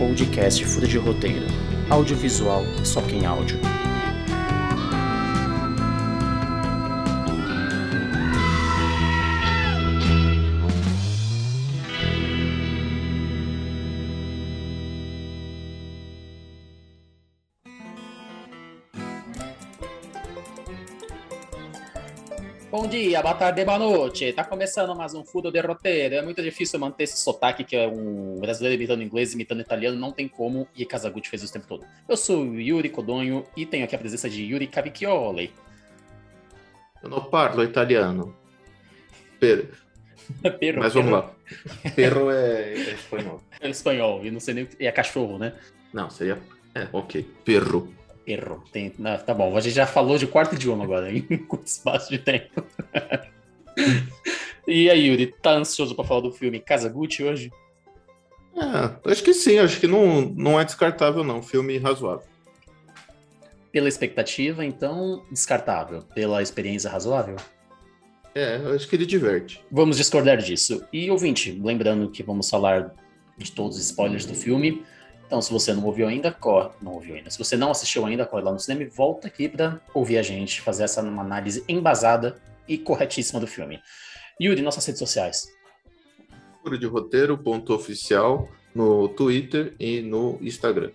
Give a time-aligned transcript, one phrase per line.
[0.00, 1.44] podcast Fura de Roteiro.
[1.90, 3.60] Audiovisual, só quem áudio.
[22.90, 24.32] Dia, boa tarde, boa noite.
[24.32, 26.16] Tá começando mais um Fudo de Roteiro.
[26.16, 30.10] É muito difícil manter esse sotaque que é um brasileiro imitando inglês, imitando italiano, não
[30.10, 31.86] tem como, e Kazaguchi fez isso o tempo todo.
[32.08, 35.52] Eu sou o Yuri Codonho e tenho aqui a presença de Yuri Cavicchioli.
[37.00, 38.34] Eu não parlo italiano.
[39.38, 39.70] Per...
[40.58, 41.32] Perro, Mas vamos lá.
[41.94, 43.40] Perro é, é espanhol.
[43.60, 44.68] É espanhol, e não sei nem.
[44.80, 45.52] É cachorro, né?
[45.92, 46.38] Não, seria.
[46.74, 47.22] É, ok.
[47.44, 47.94] Perro.
[48.36, 48.62] Perro.
[48.70, 48.92] Tem...
[48.96, 52.18] não, tá bom, a gente já falou de quarto idioma agora, em curto espaço de
[52.18, 52.64] tempo.
[54.66, 57.50] e aí, Yuri, tá ansioso pra falar do filme Kazaguchi hoje?
[58.54, 61.42] É, acho que sim, acho que não, não é descartável, não.
[61.42, 62.26] Filme razoável.
[63.72, 66.02] Pela expectativa, então, descartável.
[66.14, 67.36] Pela experiência razoável?
[68.34, 69.60] É, acho que ele diverte.
[69.70, 70.84] Vamos discordar disso.
[70.92, 72.94] E ouvinte, lembrando que vamos falar
[73.36, 74.84] de todos os spoilers do filme.
[75.30, 76.70] Então, se você não ouviu ainda, corre.
[76.82, 77.30] Não ouviu ainda.
[77.30, 80.22] Se você não assistiu ainda, corre lá no cinema e volta aqui para ouvir a
[80.24, 83.80] gente, fazer essa uma análise embasada e corretíssima do filme.
[84.42, 85.46] Yuri, nossas redes sociais.
[86.60, 90.90] Furo de roteiro, ponto oficial, no Twitter e no Instagram.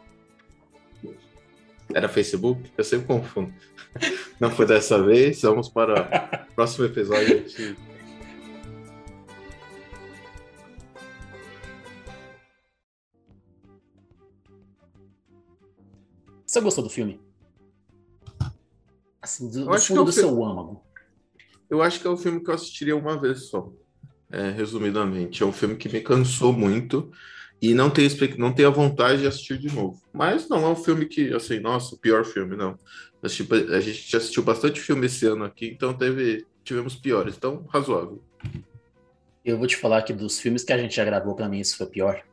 [1.93, 2.69] Era Facebook?
[2.77, 3.53] Eu sempre confundo.
[4.37, 7.45] Não foi dessa vez, vamos para o próximo episódio.
[16.55, 17.19] Você gostou do filme?
[19.21, 20.81] Assim, do, Eu do acho que fundo é do filme- seu âmago.
[21.69, 23.69] Eu acho que é um filme que eu assistiria uma vez só.
[24.31, 27.11] É, resumidamente, é um filme que me cansou muito
[27.61, 30.01] e não tenho, não tenho a vontade de assistir de novo.
[30.13, 32.77] Mas não é um filme que, assim, nossa, o pior filme, não.
[33.21, 37.65] Assisti- a gente já assistiu bastante filme esse ano aqui, então teve, tivemos piores, então
[37.67, 38.23] razoável.
[39.43, 41.75] Eu vou te falar que dos filmes que a gente já gravou, pra mim, esse
[41.75, 42.23] foi pior.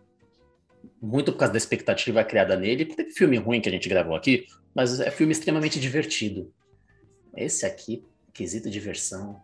[1.01, 2.85] Muito por causa da expectativa criada nele.
[2.87, 6.53] Teve filme ruim que a gente gravou aqui, mas é filme extremamente divertido.
[7.37, 9.41] Esse aqui, quesito diversão.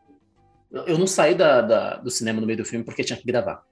[0.71, 3.27] Eu, eu não saí da- da- do cinema no meio do filme porque tinha que
[3.27, 3.65] gravar.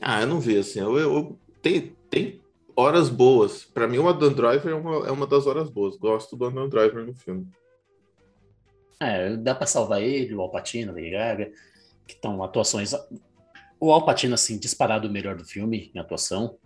[0.00, 2.40] Ah, eu não vi, assim, eu, eu- tem, tem
[2.76, 3.64] horas boas.
[3.64, 5.96] Pra mim, o Adam Driver é uma, é uma das horas boas.
[5.96, 7.46] Gosto do Adam Driver no filme.
[9.00, 11.52] É, dá pra salvar ele, o Alpatino, Lady Gaga,
[12.06, 12.92] que estão atuações.
[13.78, 16.56] O Alpatino, assim, disparado o melhor do filme em atuação.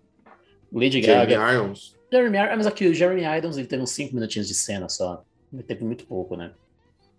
[0.72, 1.52] Lady Jeremy Gaga.
[1.54, 1.96] Irons.
[2.10, 5.22] Jeremy Irons, mas aqui o Jeremy Irons ele teve uns 5 minutinhos de cena só.
[5.52, 6.52] Ele teve muito pouco, né?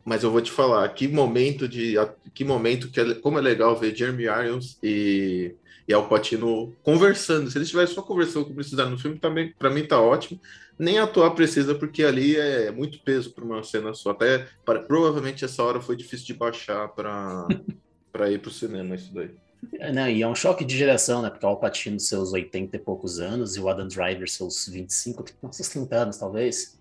[0.05, 1.95] Mas eu vou te falar, que momento de.
[2.33, 5.55] Que momento que é, como é legal ver Jeremy Irons e,
[5.87, 7.49] e Al Pacino conversando.
[7.49, 10.39] Se eles estivessem só conversando como precisaram no filme, também, pra mim tá ótimo.
[10.77, 14.09] Nem atuar precisa, porque ali é muito peso para uma cena só.
[14.09, 17.47] Até para- provavelmente essa hora foi difícil de baixar para
[18.11, 19.31] para ir pro cinema, isso daí.
[19.79, 21.29] É, Não, e é um choque de geração, né?
[21.29, 25.51] Porque o Alpatino, seus 80 e poucos anos, e o Adam Driver, seus 25, não,
[25.51, 26.79] seus 30 anos, talvez.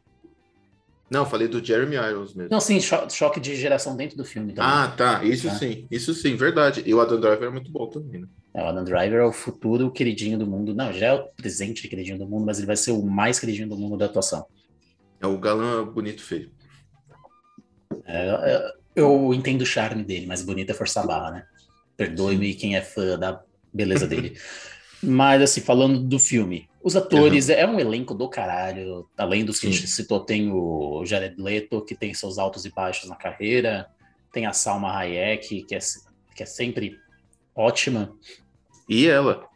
[1.10, 2.50] Não, falei do Jeremy Irons mesmo.
[2.50, 4.70] Não, sim, cho- choque de geração dentro do filme também.
[4.70, 5.22] Ah, tá.
[5.22, 5.54] Isso Tá.
[5.56, 6.82] sim, isso sim, verdade.
[6.87, 8.26] E o Adam Driver é muito bom também, né?
[8.54, 10.75] É, o Adam Driver é o futuro queridinho do mundo.
[10.75, 13.69] Não, já é o presente queridinho do mundo, mas ele vai ser o mais queridinho
[13.69, 14.47] do mundo da atuação.
[15.20, 16.50] É o galã bonito feio.
[18.06, 21.44] É, é, eu entendo o charme dele, mas bonito é forçar a barra, né?
[21.97, 23.42] Perdoe-me quem é fã da
[23.72, 24.36] beleza dele.
[25.03, 29.08] mas, assim, falando do filme, os atores, é um elenco do caralho.
[29.16, 32.70] Além dos que a gente citou, tem o Jared Leto, que tem seus altos e
[32.70, 33.88] baixos na carreira.
[34.32, 35.78] Tem a Salma Hayek, que é,
[36.34, 36.98] que é sempre
[37.54, 38.16] ótima.
[38.88, 39.47] E ela?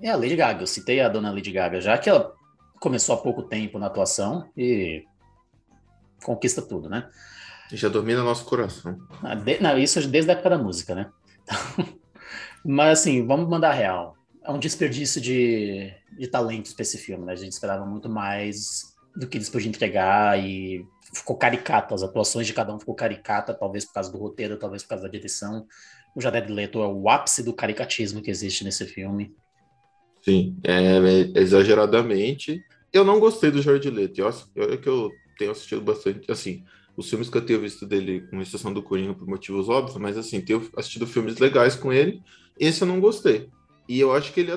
[0.00, 2.32] É a Lady Gaga, eu citei a dona Lady Gaga, já que ela
[2.80, 5.04] começou há pouco tempo na atuação e
[6.22, 7.08] conquista tudo, né?
[7.72, 8.98] Já domina nosso coração.
[9.22, 11.10] Ah, de- não, isso desde a época da música, né?
[12.64, 14.16] Mas assim, vamos mandar real.
[14.44, 17.32] É um desperdício de, de talentos pra esse filme, né?
[17.32, 18.82] A gente esperava muito mais
[19.16, 21.94] do que eles podiam entregar e ficou caricato.
[21.94, 25.04] As atuações de cada um ficou caricata, talvez por causa do roteiro, talvez por causa
[25.04, 25.66] da direção.
[26.14, 29.34] O Jared Leto é o ápice do caricatismo que existe nesse filme.
[30.22, 32.62] Sim, é, é exageradamente.
[32.92, 34.18] Eu não gostei do Jared Leto.
[34.20, 36.64] Eu, acho- Olha que eu tenho assistido bastante, assim,
[36.96, 40.16] os filmes que eu tenho visto dele, com exceção do Coringa por motivos óbvios, mas
[40.16, 42.22] assim, tenho assistido filmes legais com ele.
[42.58, 43.48] Esse eu não gostei.
[43.88, 44.52] E eu acho que ele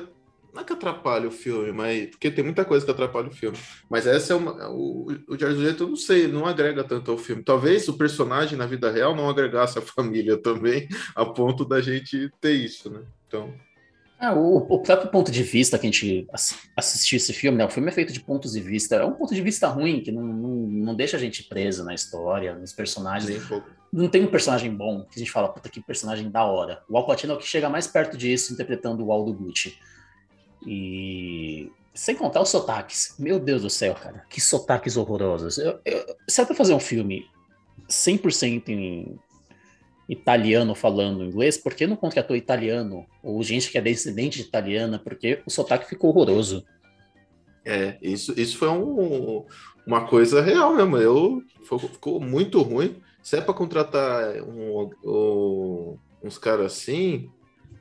[0.52, 3.56] não é que atrapalha o filme, mas porque tem muita coisa que atrapalha o filme.
[3.88, 7.18] Mas essa é uma, o, o Jared Leto, eu não sei, não agrega tanto ao
[7.18, 7.42] filme.
[7.42, 12.30] Talvez o personagem na vida real não agregasse a família também, a ponto da gente
[12.40, 13.02] ter isso, né?
[13.26, 13.54] Então,
[14.20, 16.26] É, o, o, próprio ponto de vista que a gente
[16.76, 17.64] assistiu esse filme, né?
[17.64, 18.96] O filme é feito de pontos de vista.
[18.96, 21.94] É um ponto de vista ruim, que não, não, não deixa a gente preso na
[21.94, 23.48] história, nos personagens.
[23.92, 26.82] Não tem um personagem bom que a gente fala, puta, que personagem da hora.
[26.88, 29.78] O Al Pacino é o que chega mais perto disso, interpretando o Aldo Gucci.
[30.66, 33.14] E sem contar os sotaques.
[33.20, 34.24] Meu Deus do céu, cara.
[34.28, 35.58] Que sotaques horrorosos.
[35.58, 37.24] Eu, eu, se é pra fazer um filme
[37.88, 39.18] 100% em
[40.08, 43.04] italiano falando inglês, por que não contratou italiano?
[43.22, 44.98] Ou gente que é descendente de italiana?
[44.98, 46.64] Porque o sotaque ficou horroroso.
[47.64, 49.44] É, isso, isso foi um,
[49.86, 50.96] uma coisa real mesmo.
[50.96, 51.42] Eu,
[51.92, 52.96] ficou muito ruim.
[53.22, 57.30] Se é para contratar um, um, uns caras assim,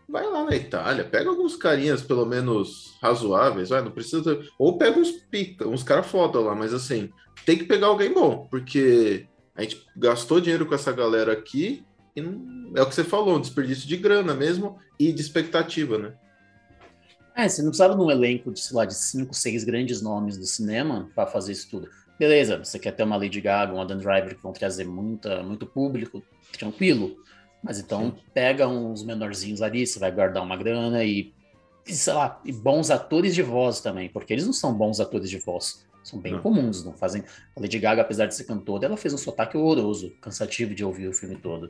[0.09, 4.41] vai lá na Itália, pega alguns carinhas pelo menos razoáveis, vai, não precisa.
[4.59, 7.09] Ou pega uns pica, uns caras foda lá, mas assim,
[7.45, 9.25] tem que pegar alguém bom, porque
[9.55, 11.85] a gente gastou dinheiro com essa galera aqui
[12.17, 15.99] e não, é o que você falou, um desperdício de grana mesmo e de expectativa,
[15.99, 16.13] né?
[17.35, 20.35] É, você não precisava de um elenco de, sei lá, de cinco, seis grandes nomes
[20.35, 21.87] do cinema para fazer isso tudo.
[22.17, 25.67] Beleza, você quer ter uma Lady Gaga, um Adam Driver que vão trazer muita, muito
[25.67, 27.15] público, tranquilo.
[27.61, 28.23] Mas então Sim.
[28.33, 31.31] pega uns menorzinhos ali, você vai guardar uma grana e,
[31.85, 35.29] e, sei lá, e bons atores de voz também, porque eles não são bons atores
[35.29, 35.85] de voz.
[36.03, 36.41] São bem não.
[36.41, 37.23] comuns, não fazem.
[37.55, 41.07] A Lady Gaga, apesar de ser cantora, ela fez um sotaque horroroso, cansativo de ouvir
[41.07, 41.69] o filme todo.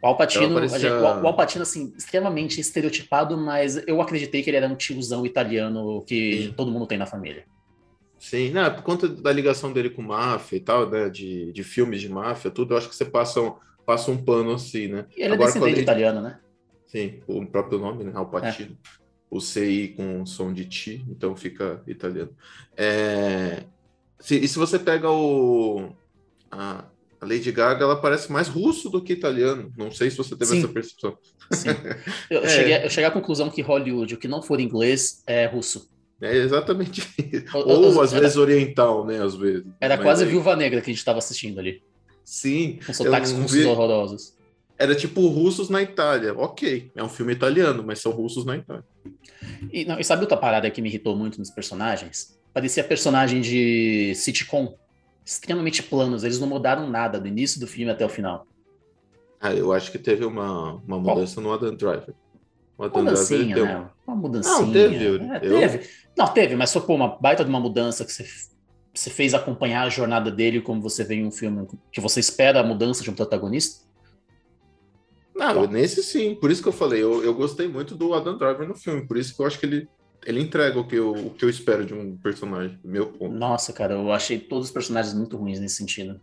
[0.00, 1.00] O Alpatino, parecia...
[1.00, 6.44] o Alpatino, assim, extremamente estereotipado, mas eu acreditei que ele era um tiozão italiano que
[6.44, 6.54] Sim.
[6.56, 7.44] todo mundo tem na família.
[8.18, 12.00] Sim, né, por conta da ligação dele com máfia e tal, né, de, de filmes
[12.00, 13.54] de máfia, tudo, eu acho que você passa um,
[13.84, 15.06] passa um pano assim, né?
[15.16, 15.82] E ele é Agora, é descendente ele...
[15.82, 16.38] italiano, né?
[16.86, 18.76] Sim, o próprio nome, né, Alpatino.
[18.84, 18.98] É.
[19.30, 22.30] O CI com som de ti, então fica italiano.
[22.76, 23.64] É...
[24.18, 25.90] Se, e se você pega o...
[26.50, 26.84] A
[27.20, 29.72] a Lady Gaga ela parece mais russo do que italiano.
[29.76, 30.58] Não sei se você teve Sim.
[30.58, 31.18] essa percepção.
[31.52, 31.68] Sim.
[32.30, 32.48] Eu, é.
[32.48, 35.88] cheguei, eu cheguei à conclusão que Hollywood, o que não for inglês, é russo.
[36.20, 37.02] É exatamente.
[37.54, 39.22] Ou, Ou às era, vezes oriental, né?
[39.22, 39.64] Às vezes.
[39.80, 40.30] Era Mas quase aí...
[40.30, 41.82] Viúva Negra que a gente estava assistindo ali.
[42.24, 42.78] Sim.
[42.84, 43.64] Com sotaques russos vi...
[43.64, 44.34] horrorosos.
[44.76, 46.34] Era tipo russos na Itália.
[46.36, 48.84] Ok, é um filme italiano, mas são russos na Itália.
[49.72, 52.38] E, não, e sabe outra parada que me irritou muito nos personagens?
[52.52, 54.76] Parecia personagem de sitcom
[55.28, 58.46] extremamente planos, eles não mudaram nada do início do filme até o final.
[59.38, 62.14] Ah, eu acho que teve uma, uma mudança no Adam Driver.
[62.78, 63.90] O Adam uma mudancinha, Driver né?
[64.06, 64.58] Uma mudancinha.
[64.58, 65.04] Não, teve.
[65.04, 65.60] É, eu...
[65.60, 65.90] teve.
[66.16, 68.26] Não, teve, mas foi pô, uma baita de uma mudança que você,
[68.94, 72.60] você fez acompanhar a jornada dele como você vê em um filme que você espera
[72.60, 73.86] a mudança de um protagonista.
[75.36, 76.36] Não, nesse sim.
[76.36, 79.06] Por isso que eu falei, eu, eu gostei muito do Adam Driver no filme.
[79.06, 79.88] Por isso que eu acho que ele
[80.24, 83.34] ele entrega o que, eu, o que eu espero de um personagem, meu ponto.
[83.34, 86.20] Nossa, cara, eu achei todos os personagens muito ruins nesse sentido.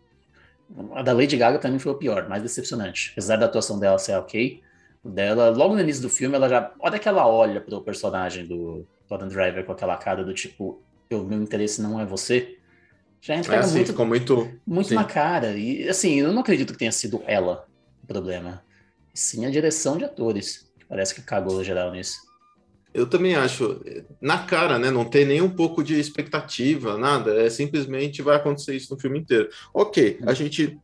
[0.94, 3.12] A da Lady Gaga mim foi o pior, mais decepcionante.
[3.12, 4.62] Apesar da atuação dela ser ok,
[5.04, 6.72] dela, logo no início do filme, ela já.
[6.80, 10.82] Olha que ela olha pro personagem do, Adam Driver com aquela cara do tipo,
[11.12, 12.58] o meu interesse não é você.
[13.22, 15.58] Já entrega é assim, muito, ficou muito, muito na cara.
[15.58, 17.66] E assim, eu não acredito que tenha sido ela
[18.04, 18.64] o problema.
[19.14, 20.72] Sim a direção de atores.
[20.88, 22.25] Parece que cagou geral nisso.
[22.96, 23.82] Eu também acho,
[24.22, 24.90] na cara, né?
[24.90, 27.36] Não tem nem um pouco de expectativa, nada.
[27.36, 29.50] É simplesmente vai acontecer isso no filme inteiro.
[29.74, 30.80] Ok, a gente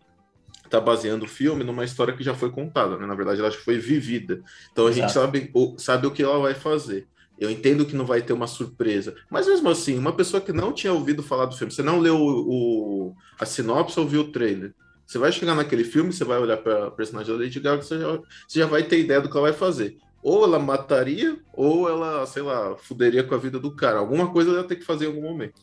[0.70, 3.08] tá baseando o filme numa história que já foi contada, né?
[3.08, 4.42] Na verdade, ela já foi vivida.
[4.74, 5.02] Então a Exato.
[5.02, 7.08] gente sabe o, sabe o que ela vai fazer.
[7.40, 10.74] Eu entendo que não vai ter uma surpresa, mas mesmo assim, uma pessoa que não
[10.74, 14.32] tinha ouvido falar do filme, você não leu o, o a sinopse ou viu o
[14.32, 14.76] trailer,
[15.08, 18.20] você vai chegar naquele filme, você vai olhar para personagem da Lady Gaga, você já,
[18.48, 22.26] você já vai ter ideia do que ela vai fazer ou ela mataria, ou ela,
[22.28, 24.00] sei lá, fuderia com a vida do cara.
[24.00, 25.62] Alguma coisa ela ia ter que fazer em algum momento.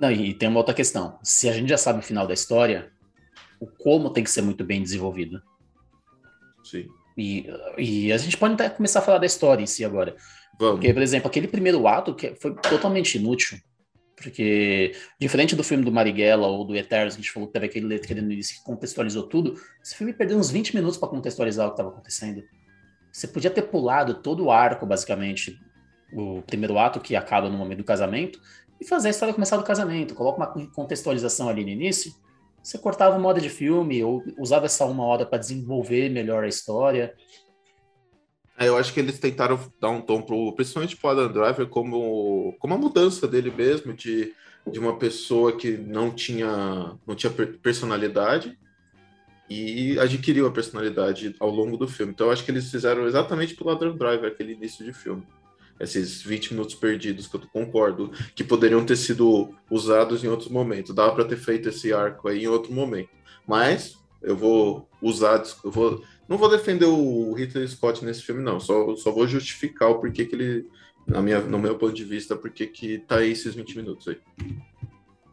[0.00, 1.18] Não, e tem uma outra questão.
[1.22, 2.90] Se a gente já sabe o final da história,
[3.60, 5.42] o como tem que ser muito bem desenvolvido.
[6.64, 6.88] Sim.
[7.16, 10.16] E, e a gente pode até começar a falar da história em si agora.
[10.58, 10.76] Vamos.
[10.76, 13.58] Porque, por exemplo, aquele primeiro ato que foi totalmente inútil.
[14.16, 17.66] Porque, diferente do filme do Marighella ou do Eternos, que a gente falou que teve
[17.66, 21.08] aquele letra que no início que contextualizou tudo, esse filme perdeu uns 20 minutos para
[21.08, 22.42] contextualizar o que estava acontecendo.
[23.12, 25.60] Você podia ter pulado todo o arco, basicamente,
[26.12, 28.40] o primeiro ato que acaba no momento do casamento,
[28.80, 30.14] e fazer a história começar do casamento.
[30.14, 32.12] Coloca uma contextualização ali no início.
[32.62, 36.48] Você cortava uma hora de filme, ou usava essa uma hora para desenvolver melhor a
[36.48, 37.14] história.
[38.58, 42.54] É, eu acho que eles tentaram dar um tom pro, principalmente pro Adam Driver, como,
[42.58, 44.34] como a mudança dele mesmo, de,
[44.70, 48.58] de uma pessoa que não tinha, não tinha personalidade,
[49.50, 52.12] e adquiriu a personalidade ao longo do filme.
[52.12, 55.26] Então eu acho que eles fizeram exatamente pelo Adam Driver, aquele início de filme.
[55.80, 60.94] Esses 20 minutos perdidos que eu concordo que poderiam ter sido usados em outros momentos.
[60.94, 63.10] Dava para ter feito esse arco aí em outro momento.
[63.46, 68.60] Mas eu vou usar, eu vou não vou defender o Hitler Scott nesse filme, não.
[68.60, 70.70] Só, só vou justificar o porquê que ele,
[71.04, 74.16] na minha, no meu ponto de vista, porquê que tá aí esses 20 minutos aí.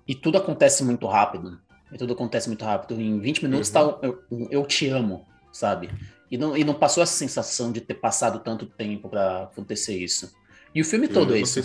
[0.08, 1.60] E tudo acontece muito rápido.
[1.92, 3.00] E tudo acontece muito rápido.
[3.00, 3.74] Em 20 minutos uhum.
[3.74, 5.90] tá eu, eu te amo, sabe?
[6.30, 10.34] E não, e não passou essa sensação de ter passado tanto tempo para acontecer isso.
[10.76, 11.60] E o filme todo é isso.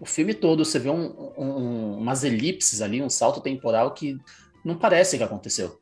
[0.00, 4.18] O, filme todo, você vê um, um, umas elipses ali, um salto temporal que
[4.64, 5.80] não parece que aconteceu.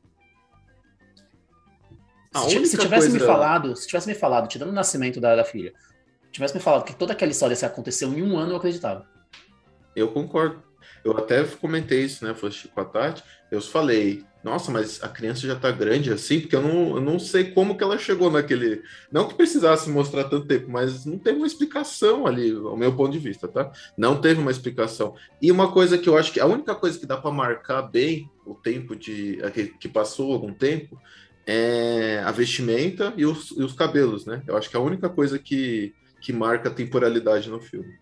[2.48, 3.18] Se, se, tivesse coisa...
[3.18, 5.72] me falado, se tivesse me falado, tirando o nascimento da, da filha,
[6.30, 9.06] tivesse me falado que toda aquela história se aconteceu em um ano, eu acreditava.
[9.96, 10.62] Eu concordo.
[11.04, 12.34] Eu até comentei isso, né?
[12.34, 13.22] Foi com a Tati.
[13.50, 17.18] Eu falei, nossa, mas a criança já tá grande assim, porque eu não, eu não
[17.18, 18.82] sei como que ela chegou naquele.
[19.10, 23.12] Não que precisasse mostrar tanto tempo, mas não teve uma explicação ali, ao meu ponto
[23.12, 23.70] de vista, tá?
[23.96, 25.14] Não teve uma explicação.
[25.42, 28.30] E uma coisa que eu acho que a única coisa que dá para marcar bem
[28.46, 29.38] o tempo de
[29.78, 30.98] que, passou algum tempo
[31.46, 34.42] é a vestimenta e os, e os cabelos, né?
[34.46, 37.98] Eu acho que é a única coisa que, que marca a temporalidade no filme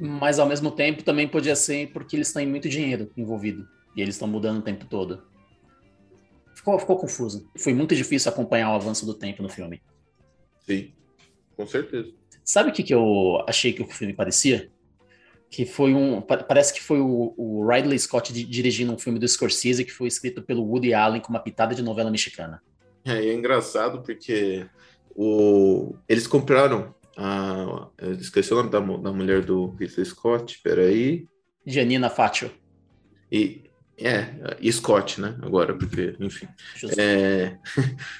[0.00, 4.14] mas ao mesmo tempo também podia ser porque eles têm muito dinheiro envolvido e eles
[4.14, 5.22] estão mudando o tempo todo.
[6.54, 7.50] Ficou, ficou confuso.
[7.58, 9.82] Foi muito difícil acompanhar o avanço do tempo no filme.
[10.60, 10.92] Sim,
[11.56, 12.12] com certeza.
[12.44, 14.70] Sabe o que, que eu achei que o filme parecia?
[15.48, 16.20] Que foi um.
[16.20, 20.42] Parece que foi o, o Ridley Scott dirigindo um filme do Scorsese que foi escrito
[20.42, 22.62] pelo Woody Allen com uma pitada de novela mexicana.
[23.04, 24.66] É, é engraçado porque
[25.14, 31.26] o, eles compraram a, eu esqueci o nome da, da mulher do Ridley Scott, peraí.
[31.66, 32.50] Janina Faccio.
[33.30, 33.64] E,
[33.98, 35.36] é, e Scott, né?
[35.42, 36.48] Agora, porque, enfim.
[36.96, 37.56] É...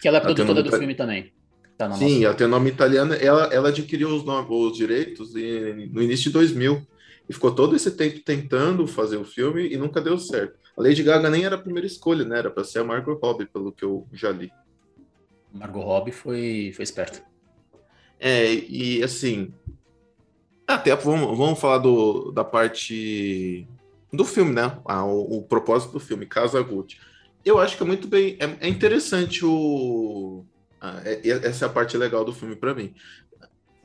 [0.00, 1.32] Que ela é produtora do filme também.
[1.76, 2.24] Tá Sim, nossa...
[2.26, 3.14] ela tem o nome italiano.
[3.14, 6.86] Ela, ela adquiriu os, nomes, os direitos no início de 2000
[7.28, 10.58] e ficou todo esse tempo tentando fazer o filme e nunca deu certo.
[10.76, 12.38] A Lady Gaga nem era a primeira escolha, né?
[12.38, 14.50] Era para ser a Margot Robbie, pelo que eu já li.
[15.52, 17.29] Margot Robbie foi, foi esperta.
[18.20, 19.52] É, e assim.
[20.66, 23.66] Até vamos, vamos falar do, da parte
[24.12, 24.78] do filme, né?
[24.84, 26.98] Ah, o, o, propósito do filme, Casa Gucci.
[27.44, 28.36] Eu acho que é muito bem.
[28.38, 30.44] É, é interessante o.
[30.80, 32.94] Ah, é, essa é a parte legal do filme para mim.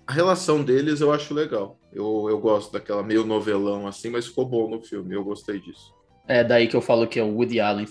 [0.05, 1.79] A relação deles eu acho legal.
[1.91, 5.15] Eu, eu gosto daquela meio novelão assim, mas ficou bom no filme.
[5.15, 5.95] Eu gostei disso.
[6.27, 7.87] É daí que eu falo que é o Woody Allen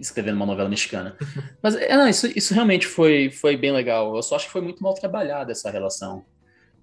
[0.00, 1.16] escrevendo uma novela mexicana.
[1.62, 4.16] Mas é, não, isso, isso realmente foi, foi bem legal.
[4.16, 6.24] Eu só acho que foi muito mal trabalhada essa relação.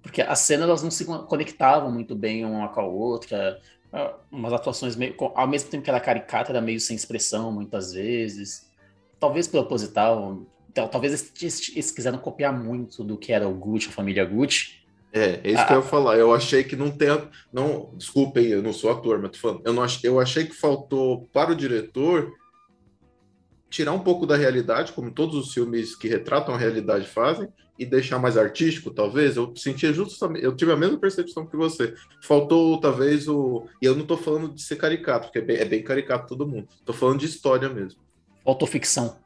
[0.00, 3.60] Porque as cenas elas não se conectavam muito bem uma com a outra.
[3.92, 5.14] Ah, umas atuações meio.
[5.34, 8.70] Ao mesmo tempo que era caricata, era meio sem expressão muitas vezes.
[9.18, 10.46] Talvez proposital.
[10.92, 14.78] Talvez eles, eles quiseram copiar muito do que era o Gucci, a família Gucci.
[15.12, 16.16] É, é isso que eu ia falar.
[16.16, 17.08] Eu achei que não tem.
[17.52, 19.62] Não, desculpem, eu não sou ator, mas tô falando.
[19.64, 22.32] Eu, não, eu achei que faltou para o diretor
[23.70, 27.48] tirar um pouco da realidade, como todos os filmes que retratam a realidade fazem,
[27.78, 29.36] e deixar mais artístico, talvez.
[29.36, 31.94] Eu sentia justamente, eu tive a mesma percepção que você.
[32.20, 33.66] Faltou, talvez, o.
[33.80, 36.46] E eu não estou falando de ser caricato, porque é bem, é bem caricato todo
[36.46, 36.66] mundo.
[36.80, 38.00] Estou falando de história mesmo.
[38.44, 39.16] Faltou ficção.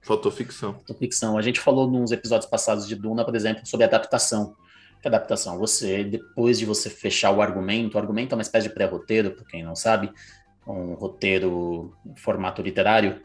[0.00, 0.72] Faltou ficção.
[0.72, 1.36] Faltou ficção.
[1.36, 4.56] A gente falou nos episódios passados de Duna, por exemplo, sobre adaptação.
[5.02, 5.58] Que adaptação?
[5.58, 9.44] Você, depois de você fechar o argumento, o argumento é uma espécie de pré-roteiro, para
[9.44, 10.10] quem não sabe,
[10.66, 13.20] um roteiro um formato literário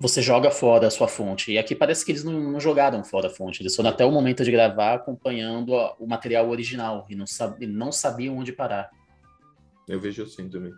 [0.00, 1.52] você joga fora a sua fonte.
[1.52, 4.10] E aqui parece que eles não, não jogaram fora a fonte, eles foram até o
[4.10, 8.90] momento de gravar acompanhando a, o material original e não, sab, não sabiam onde parar.
[9.86, 10.72] Eu vejo assim também.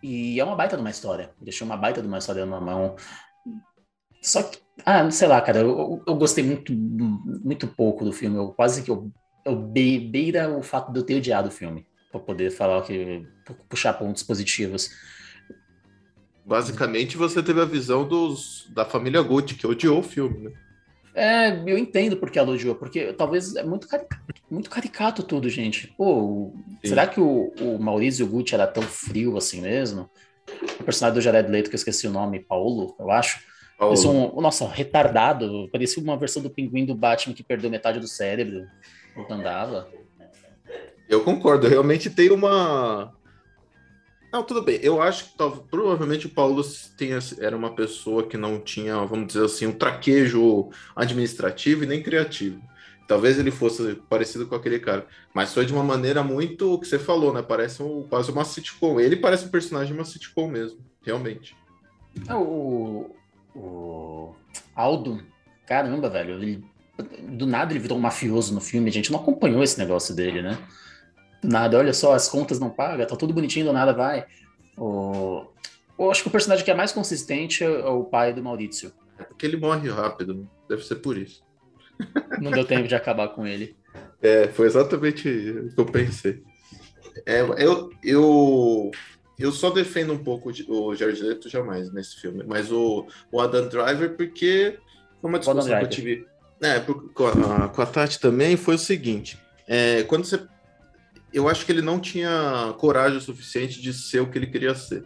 [0.00, 1.32] E é uma baita de uma história.
[1.40, 2.94] Deixou uma baita de uma história na mão.
[4.22, 8.36] Só que, ah, sei lá, cara, eu, eu gostei muito, muito pouco do filme.
[8.36, 9.10] Eu quase que eu,
[9.44, 13.26] eu beira o fato de eu ter odiado o filme, para poder falar que
[13.68, 14.90] puxar pontos positivos.
[16.48, 20.52] Basicamente, você teve a visão dos, da família Gucci, que odiou o filme, né?
[21.14, 25.88] É, eu entendo porque ela odiou, porque talvez é muito caricato, muito caricato tudo, gente.
[25.88, 30.08] Pô, será que o, o Maurício Gucci era tão frio assim mesmo?
[30.80, 33.40] O personagem do Jared Leto, que eu esqueci o nome, Paulo, eu acho.
[33.76, 34.34] Paulo.
[34.34, 35.68] Um, nossa, retardado.
[35.70, 38.66] Parecia uma versão do pinguim do Batman que perdeu metade do cérebro.
[39.14, 39.86] Não andava.
[41.06, 43.12] Eu concordo, realmente tem uma
[44.32, 44.78] não, tudo bem.
[44.82, 45.30] Eu acho que
[45.70, 46.62] provavelmente o Paulo
[46.96, 52.02] tenha, era uma pessoa que não tinha, vamos dizer assim, um traquejo administrativo e nem
[52.02, 52.60] criativo.
[53.06, 56.86] Talvez ele fosse parecido com aquele cara, mas foi de uma maneira muito o que
[56.86, 57.40] você falou, né?
[57.40, 59.00] Parece um, quase uma sitcom.
[59.00, 61.56] Ele parece um personagem de uma sitcom mesmo, realmente.
[62.28, 63.10] É, o,
[63.54, 64.34] o
[64.76, 65.22] Aldo,
[65.66, 66.62] caramba, velho, ele,
[67.22, 68.90] do nada ele virou um mafioso no filme.
[68.90, 70.58] A gente não acompanhou esse negócio dele, né?
[71.42, 74.26] Nada, olha só, as contas não pagam, tá tudo bonitinho, do nada vai.
[74.76, 75.46] O...
[75.98, 78.92] Eu acho que o personagem que é mais consistente é o pai do Maurício.
[79.18, 80.44] É porque ele morre rápido, né?
[80.68, 81.42] deve ser por isso.
[82.40, 83.76] Não deu tempo de acabar com ele.
[84.22, 86.42] É, foi exatamente o que eu pensei.
[87.26, 88.90] É, eu, eu,
[89.38, 93.68] eu só defendo um pouco o Jared Leto jamais nesse filme, mas o, o Adam
[93.68, 94.78] Driver, porque
[95.20, 96.26] foi uma discussão que eu tive
[96.60, 100.40] é, com, a, com a Tati também, foi o seguinte, é, quando você...
[101.32, 104.74] Eu acho que ele não tinha coragem o suficiente de ser o que ele queria
[104.74, 105.04] ser.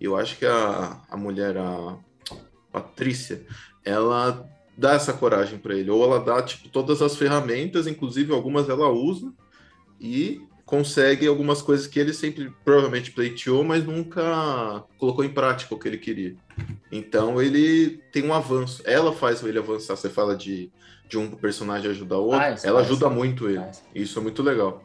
[0.00, 1.96] Eu acho que a, a mulher, a
[2.72, 3.42] Patrícia,
[3.84, 8.68] ela dá essa coragem para ele, ou ela dá tipo todas as ferramentas, inclusive algumas
[8.68, 9.32] ela usa
[10.00, 15.78] e consegue algumas coisas que ele sempre provavelmente pleiteou, mas nunca colocou em prática o
[15.78, 16.36] que ele queria.
[16.92, 18.82] Então ele tem um avanço.
[18.84, 19.96] Ela faz ele avançar.
[19.96, 20.70] Você fala de,
[21.08, 23.64] de um personagem ajudar o outro, faz, ela ajuda muito ele.
[23.94, 24.82] Isso é muito legal.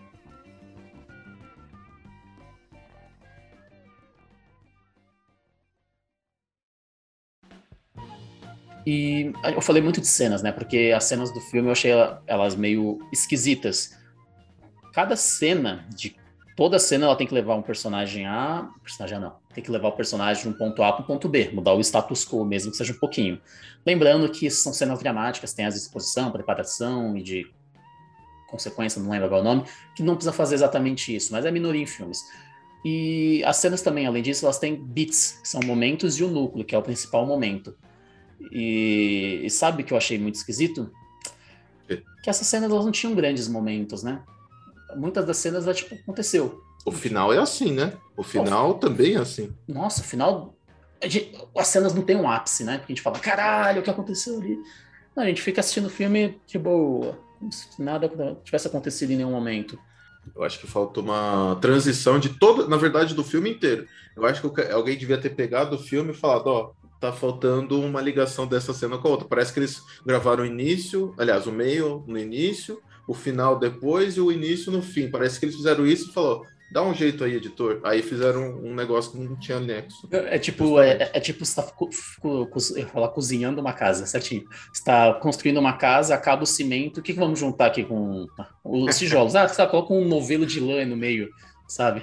[8.85, 10.51] E eu falei muito de cenas, né?
[10.51, 11.91] Porque as cenas do filme eu achei
[12.27, 13.97] elas meio esquisitas
[14.93, 16.15] cada cena de
[16.55, 19.89] toda cena ela tem que levar um personagem A, personagem A não, tem que levar
[19.89, 22.71] o personagem de um ponto A para um ponto B, mudar o status quo, mesmo
[22.71, 23.41] que seja um pouquinho.
[23.83, 27.51] Lembrando que são cenas dramáticas, tem as exposição, preparação e de
[28.47, 29.63] consequência, não lembro agora o nome,
[29.95, 32.19] que não precisa fazer exatamente isso, mas é minoria em filmes.
[32.85, 36.63] E as cenas também, além disso, elas têm beats, que são momentos, e o núcleo,
[36.63, 37.75] que é o principal momento.
[38.51, 40.91] E, e sabe o que eu achei muito esquisito?
[41.88, 44.23] Que essas cenas elas não tinham grandes momentos, né?
[44.95, 46.63] muitas das cenas já, tipo, aconteceu.
[46.85, 47.93] O final é assim, né?
[48.15, 49.53] O final também é assim.
[49.67, 50.55] Nossa, o final.
[51.57, 52.77] As cenas não tem um ápice, né?
[52.77, 54.57] Porque a gente fala, caralho, o que aconteceu ali?
[55.15, 58.09] Não, a gente fica assistindo o filme de boa, como se nada
[58.43, 59.77] tivesse acontecido em nenhum momento.
[60.35, 63.85] Eu acho que faltou uma transição de toda, na verdade, do filme inteiro.
[64.15, 66.71] Eu acho que alguém devia ter pegado o filme e falado, ó,
[67.03, 69.27] tá faltando uma ligação dessa cena com a outra.
[69.27, 74.22] Parece que eles gravaram o início, aliás, o meio no início, o final depois e
[74.22, 75.12] o início no fim.
[75.12, 77.81] Parece que eles fizeram isso e falou: dá um jeito aí, editor.
[77.83, 80.08] Aí fizeram um negócio que não tinha nexo.
[80.12, 81.89] É, é tipo, é, é, tipo você tá co
[82.21, 84.45] co eu falar, cozinhando uma casa, certinho.
[84.71, 88.25] Você tá construindo uma casa, acaba o cimento, o que, que vamos juntar aqui com
[88.63, 89.36] os tijolos?
[89.36, 91.30] ah, você tá, coloca um novelo de lã no meio,
[91.67, 92.01] sabe?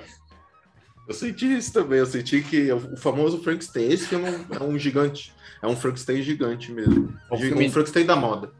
[1.10, 5.34] Eu senti isso também, eu senti que o famoso Frankenstein, esse filme é um gigante,
[5.60, 7.18] é um Frankenstein gigante mesmo.
[7.28, 7.66] O filme...
[7.66, 8.52] Um Frankenstein da moda.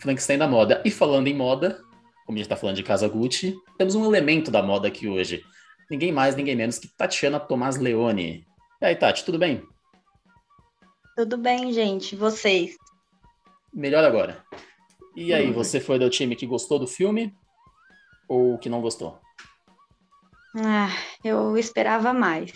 [0.00, 0.80] Frankenstein da moda.
[0.86, 1.82] E falando em moda,
[2.24, 5.44] como a gente está falando de Casa Gucci, temos um elemento da moda aqui hoje.
[5.90, 8.46] Ninguém mais, ninguém menos que Tatiana Tomás Leone.
[8.80, 9.62] E aí, Tati, tudo bem?
[11.14, 12.16] Tudo bem, gente.
[12.16, 12.74] Vocês?
[13.70, 14.42] Melhor agora.
[15.14, 15.52] E aí, uhum.
[15.52, 17.34] você foi do time que gostou do filme
[18.26, 19.20] ou que não gostou?
[20.56, 20.90] Ah,
[21.24, 22.52] eu esperava mais.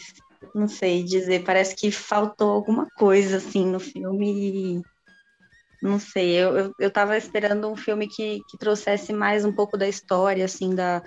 [0.55, 4.83] Não sei dizer, parece que faltou alguma coisa assim no filme
[5.81, 9.77] não sei, eu, eu, eu tava esperando um filme que, que trouxesse mais um pouco
[9.77, 11.03] da história, assim, da,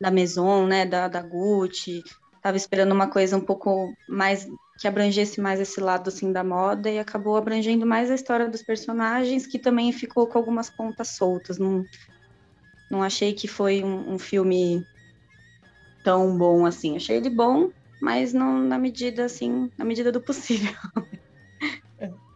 [0.00, 2.02] da Maison, né, da, da Gucci,
[2.42, 4.46] tava esperando uma coisa um pouco mais,
[4.78, 8.62] que abrangesse mais esse lado, assim, da moda, e acabou abrangendo mais a história dos
[8.62, 11.84] personagens, que também ficou com algumas pontas soltas, não,
[12.90, 14.86] não achei que foi um, um filme
[16.04, 20.72] tão bom, assim, achei ele bom, mas não na medida, assim, na medida do possível.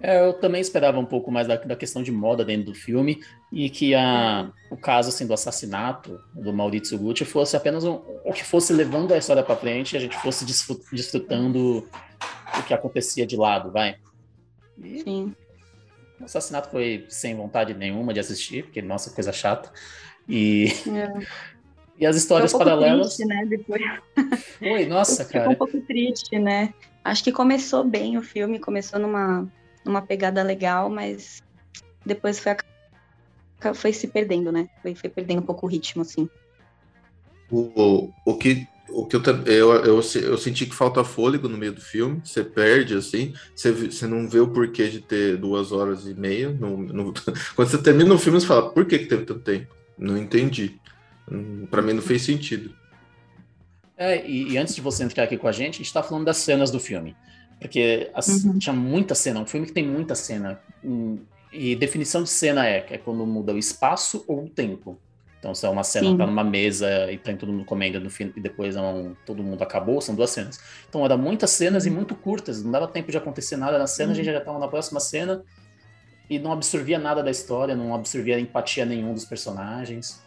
[0.07, 3.25] É, eu também esperava um pouco mais da, da, questão de moda dentro do filme
[3.51, 8.31] e que a, o caso assim, do assassinato do Maurizio Gucci fosse apenas um, o
[8.31, 11.89] que fosse levando a história para frente e a gente fosse desfrutando
[12.59, 13.97] o que acontecia de lado, vai.
[14.79, 15.35] E Sim.
[16.21, 19.73] O assassinato foi sem vontade nenhuma de assistir, porque, nossa, coisa chata.
[20.29, 21.27] E, é.
[21.99, 23.17] e as histórias um paralelas.
[23.17, 23.47] Triste, né?
[23.47, 23.83] Depois...
[24.59, 25.51] Foi, nossa, cara.
[25.51, 26.73] Ficou um pouco triste, né?
[27.05, 29.47] Acho que começou bem o filme, começou numa
[29.85, 31.43] numa pegada legal, mas
[32.05, 32.57] depois foi,
[33.75, 34.69] foi se perdendo, né?
[34.81, 36.29] Foi, foi perdendo um pouco o ritmo, assim.
[37.51, 41.73] O, o que o que eu, eu, eu, eu, senti que falta fôlego no meio
[41.73, 46.07] do filme, você perde, assim, você, você não vê o porquê de ter duas horas
[46.07, 46.51] e meia.
[46.51, 47.13] No, no...
[47.57, 49.75] Quando você termina o filme, você fala, por que, que teve tanto tempo?
[49.99, 50.79] Não entendi.
[51.71, 52.75] Para mim não fez sentido.
[53.97, 56.25] É, e, e, antes de você entrar aqui com a gente, a gente está falando
[56.25, 57.17] das cenas do filme.
[57.61, 58.59] Porque as, uhum.
[58.59, 60.61] tinha muita cena, um filme que tem muita cena.
[61.53, 64.99] E definição de cena é, é quando muda o espaço ou o tempo.
[65.39, 66.17] Então, se é uma cena Sim.
[66.17, 69.63] tá numa mesa e tá todo mundo comendo no fim, e depois não, todo mundo
[69.63, 70.59] acabou, são duas cenas.
[70.89, 71.97] Então, eram muitas cenas e uhum.
[71.97, 74.13] muito curtas, não dava tempo de acontecer nada na cena, uhum.
[74.13, 75.45] a gente já estava na próxima cena
[76.31, 80.24] e não absorvia nada da história, não absorvia empatia nenhum dos personagens.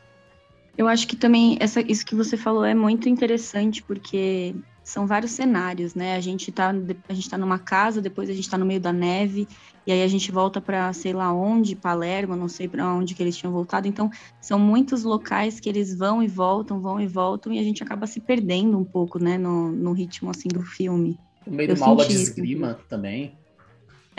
[0.77, 5.31] Eu acho que também essa, isso que você falou é muito interessante, porque são vários
[5.31, 6.15] cenários, né?
[6.15, 6.73] A gente tá,
[7.09, 9.47] a gente tá numa casa, depois a gente tá no meio da neve,
[9.85, 13.23] e aí a gente volta para sei lá onde, Palermo, não sei para onde que
[13.23, 13.87] eles tinham voltado.
[13.87, 14.09] Então,
[14.39, 18.05] são muitos locais que eles vão e voltam, vão e voltam, e a gente acaba
[18.05, 21.19] se perdendo um pouco, né, no, no ritmo assim do filme.
[21.45, 22.87] No meio de uma aula de esgrima isso.
[22.87, 23.35] também.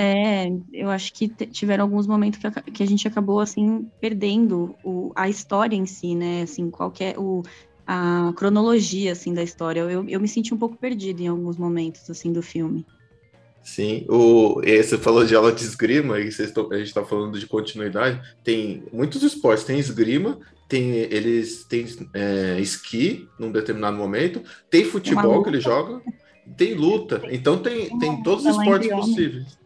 [0.01, 4.77] É, eu acho que tiveram alguns momentos que a, que a gente acabou assim perdendo
[4.85, 6.43] o, a história em si, né?
[6.43, 7.43] Assim, qualquer o
[7.85, 9.81] a cronologia assim da história.
[9.81, 12.87] Eu, eu me senti um pouco perdida em alguns momentos assim do filme.
[13.61, 17.39] Sim, o, você falou de aula de esgrima, e vocês tão, a gente está falando
[17.39, 18.21] de continuidade.
[18.45, 25.43] Tem muitos esportes, tem esgrima, tem eles têm é, esqui num determinado momento, tem futebol
[25.43, 26.01] que eles jogam,
[26.57, 29.58] tem luta, então tem, tem todos os esportes possíveis.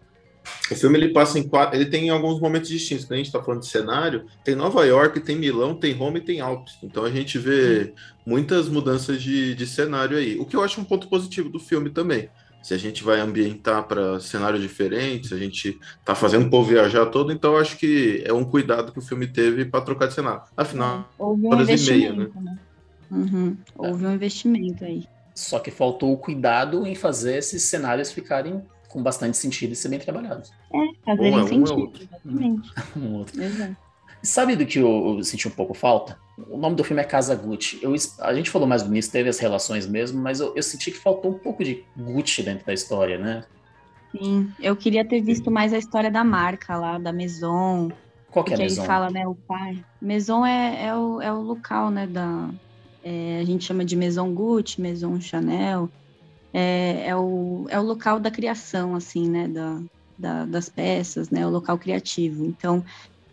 [0.70, 3.05] O filme ele passa em quatro, ele tem alguns momentos distintos.
[3.05, 6.20] Quando a gente está falando de cenário, tem Nova York, tem Milão, tem Roma e
[6.20, 6.76] tem Alpes.
[6.83, 7.92] Então a gente vê
[8.26, 10.38] muitas mudanças de, de cenário aí.
[10.38, 12.28] O que eu acho um ponto positivo do filme também.
[12.62, 17.07] Se a gente vai ambientar para cenários diferentes, a gente está fazendo o povo viajar
[17.07, 20.14] todo, então eu acho que é um cuidado que o filme teve para trocar de
[20.14, 20.42] cenário.
[20.57, 22.28] Afinal, Houve um horas e meia, né?
[22.40, 22.59] né?
[23.11, 23.57] Uhum.
[23.76, 25.05] Houve um investimento aí.
[25.35, 29.88] Só que faltou o cuidado em fazer esses cenários ficarem com bastante sentido e ser
[29.88, 30.52] bem trabalhados.
[30.72, 32.02] É, fazerem um é, sentido, um é outro.
[32.02, 32.70] exatamente.
[32.96, 33.42] um outro.
[33.42, 33.76] Exato.
[34.22, 36.16] Sabe do que eu, eu, senti um pouco falta?
[36.48, 37.81] O nome do filme é Casa Gucci.
[37.83, 40.92] Eu, a gente falou mais do início, teve as relações mesmo, mas eu, eu, senti
[40.92, 43.44] que faltou um pouco de Gucci dentro da história, né?
[44.12, 47.90] Sim, eu queria ter visto mais a história da marca lá, da Maison.
[48.31, 48.83] Qual que é a Maison?
[48.83, 49.83] aí fala, né, o pai.
[50.00, 52.50] Maison é, é, o, é o local, né, da...
[53.02, 55.90] É, a gente chama de Maison Gucci, Maison Chanel
[56.53, 59.81] é, é, o, é o local da criação, assim, né, da,
[60.19, 62.45] da, das peças, né, o local criativo.
[62.45, 62.85] Então,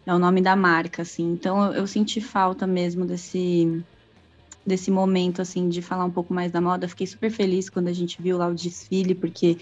[0.05, 1.31] é o nome da marca, assim.
[1.31, 3.83] Então, eu, eu, senti falta mesmo desse
[4.65, 6.87] desse momento, assim, de falar um pouco mais da moda.
[6.87, 9.57] Fiquei super feliz quando a gente viu lá o desfile, porque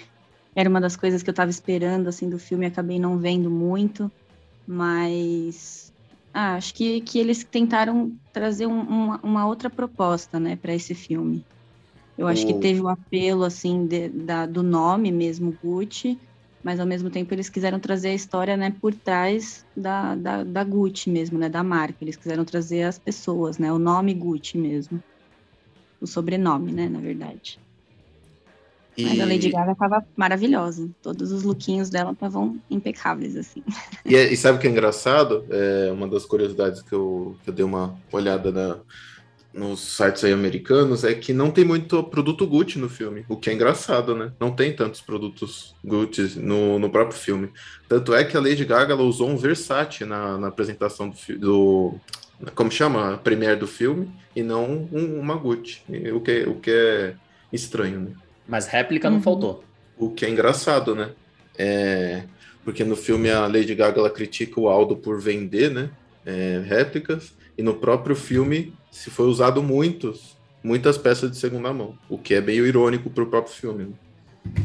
[0.54, 2.66] era uma das coisas que eu estava esperando, assim, do filme.
[2.66, 4.12] Acabei não vendo muito,
[4.68, 5.94] mas
[6.34, 10.94] ah, acho que, que eles tentaram trazer um, uma, uma outra proposta, né, para esse
[10.94, 11.44] filme.
[12.18, 16.18] Eu acho que teve o apelo, assim, de, da, do nome mesmo, Gucci,
[16.64, 20.64] mas ao mesmo tempo eles quiseram trazer a história, né, por trás da, da, da
[20.64, 21.98] Gucci mesmo, né, da marca.
[22.02, 25.02] Eles quiseram trazer as pessoas, né, o nome Gucci mesmo.
[26.02, 27.60] O sobrenome, né, na verdade.
[28.98, 29.06] E...
[29.06, 30.90] Mas a Lady Gaga tava maravilhosa.
[31.04, 33.64] Todos os lookinhos dela estavam impecáveis, assim.
[34.04, 35.46] E, é, e, sabe o que é engraçado?
[35.52, 38.80] É uma das curiosidades que eu, que eu dei uma olhada na,
[39.58, 43.50] nos sites aí americanos é que não tem muito produto Gucci no filme, o que
[43.50, 44.32] é engraçado, né?
[44.40, 47.50] Não tem tantos produtos Gucci no, no próprio filme.
[47.90, 52.00] Tanto é que a Lady Gaga ela usou um Versace na, na apresentação do, do
[52.54, 53.16] como chama?
[53.16, 55.82] A premiere do filme, e não um, uma Gucci,
[56.14, 57.16] o que, o que é
[57.52, 58.12] estranho, né?
[58.48, 59.24] Mas réplica não uhum.
[59.24, 59.64] faltou.
[59.98, 61.10] O que é engraçado, né?
[61.58, 62.24] É,
[62.64, 65.90] porque no filme a Lady Gaga ela critica o Aldo por vender, né?
[66.24, 71.98] É, réplicas, e no próprio filme se foi usado muitos, muitas peças de segunda mão,
[72.10, 73.86] o que é meio irônico para o próprio filme.
[73.86, 73.94] Né?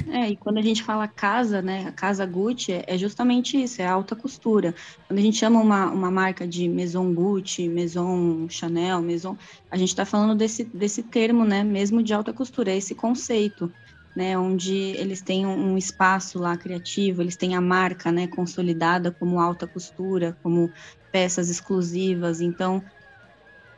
[0.09, 3.87] É, e quando a gente fala casa, né, a casa Gucci é justamente isso, é
[3.87, 4.75] alta costura.
[5.07, 9.37] Quando a gente chama uma, uma marca de Maison Gucci, Maison Chanel, Maison,
[9.71, 13.73] a gente está falando desse, desse termo, né, mesmo de alta costura, é esse conceito,
[14.14, 19.40] né, onde eles têm um, espaço lá criativo, eles têm a marca, né, consolidada como
[19.40, 20.70] alta costura, como
[21.11, 22.83] peças exclusivas, então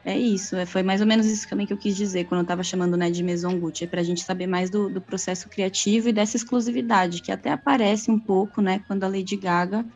[0.05, 2.45] é isso, é, foi mais ou menos isso também que eu quis dizer quando eu
[2.45, 5.49] estava chamando né, de Maison Gucci, é para a gente saber mais do, do, processo
[5.49, 9.87] criativo e dessa exclusividade, que até aparece um pouco, né, quando a Lady Gaga,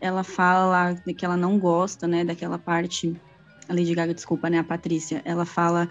[0.00, 3.14] ela fala que ela não gosta, né, daquela parte,
[3.68, 5.88] a Lady Gaga, desculpa, né, a Patrícia, ela fala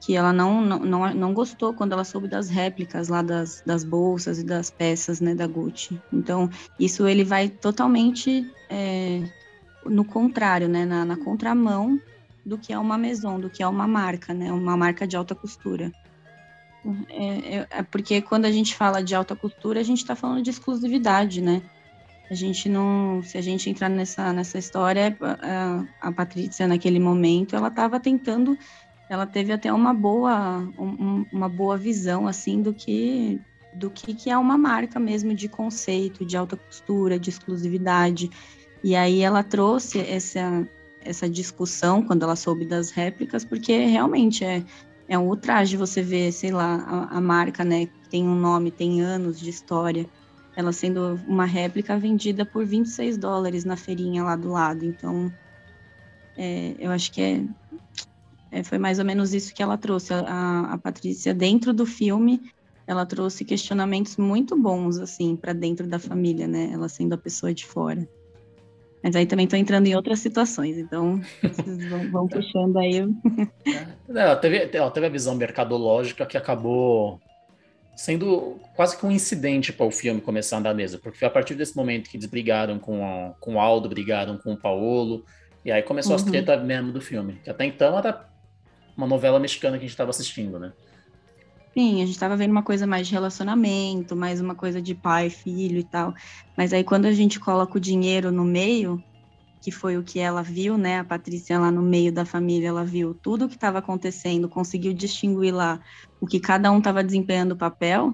[0.00, 4.38] que ela não, não, não, gostou quando ela soube das réplicas lá das, das bolsas
[4.38, 6.00] e das peças, né, da Gucci.
[6.12, 9.22] Então, isso ele vai totalmente é,
[9.84, 12.00] no contrário, né, na, na contramão
[12.48, 14.50] do que é uma maison, do que é uma marca, né?
[14.50, 15.92] Uma marca de alta costura.
[17.10, 20.42] É, é, é porque quando a gente fala de alta costura, a gente está falando
[20.42, 21.62] de exclusividade, né?
[22.30, 27.54] A gente não, se a gente entrar nessa nessa história, a, a Patrícia naquele momento,
[27.56, 28.56] ela estava tentando,
[29.08, 33.40] ela teve até uma boa um, uma boa visão assim do que
[33.72, 38.30] do que, que é uma marca mesmo de conceito, de alta costura, de exclusividade.
[38.82, 40.66] E aí ela trouxe essa
[41.00, 44.62] essa discussão quando ela soube das réplicas, porque realmente é,
[45.08, 48.70] é um ultraje você ver, sei lá, a, a marca, né, que tem um nome,
[48.70, 50.06] tem anos de história,
[50.54, 54.84] ela sendo uma réplica vendida por 26 dólares na feirinha lá do lado.
[54.84, 55.32] Então,
[56.36, 57.44] é, eu acho que é,
[58.50, 60.12] é, foi mais ou menos isso que ela trouxe.
[60.12, 62.40] A, a Patrícia, dentro do filme,
[62.86, 66.70] ela trouxe questionamentos muito bons, assim, para dentro da família, né?
[66.72, 68.08] Ela sendo a pessoa de fora.
[69.02, 72.98] Mas aí também estou entrando em outras situações, então vocês vão, vão puxando aí.
[73.66, 77.20] É, ela, teve, ela teve a visão mercadológica que acabou
[77.94, 81.30] sendo quase que um incidente para o filme começar a andar mesa, porque foi a
[81.30, 85.24] partir desse momento que eles brigaram com, a, com o Aldo, brigaram com o Paolo,
[85.64, 86.16] e aí começou uhum.
[86.16, 88.27] as tretas mesmo do filme, que até então era
[88.98, 90.72] uma novela mexicana que a gente estava assistindo, né?
[91.72, 95.30] Sim, a gente estava vendo uma coisa mais de relacionamento, mais uma coisa de pai,
[95.30, 96.12] filho e tal.
[96.56, 99.00] Mas aí quando a gente coloca o dinheiro no meio,
[99.62, 100.98] que foi o que ela viu, né?
[100.98, 104.92] A Patrícia lá no meio da família, ela viu tudo o que estava acontecendo, conseguiu
[104.92, 105.80] distinguir lá
[106.20, 108.12] o que cada um estava desempenhando o papel.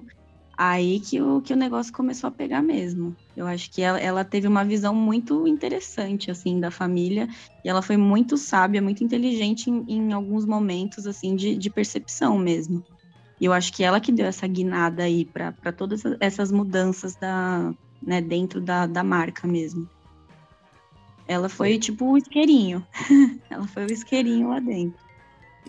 [0.57, 3.15] Aí que o, que o negócio começou a pegar mesmo.
[3.35, 7.27] Eu acho que ela, ela teve uma visão muito interessante, assim, da família.
[7.63, 12.37] E ela foi muito sábia, muito inteligente em, em alguns momentos, assim, de, de percepção
[12.37, 12.83] mesmo.
[13.39, 17.73] E eu acho que ela que deu essa guinada aí para todas essas mudanças da,
[18.01, 19.85] né, dentro da, da marca mesmo.
[21.27, 22.85] Ela foi tipo o isqueirinho.
[23.49, 25.04] ela foi o isqueirinho lá dentro.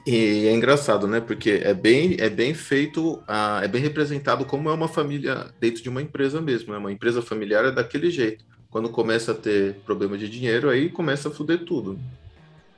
[0.07, 1.21] E é engraçado, né?
[1.21, 3.21] Porque é bem, é bem feito,
[3.61, 6.73] é bem representado como é uma família dentro de uma empresa mesmo.
[6.73, 8.45] É uma empresa familiar é daquele jeito.
[8.71, 11.99] Quando começa a ter problema de dinheiro, aí começa a fuder tudo.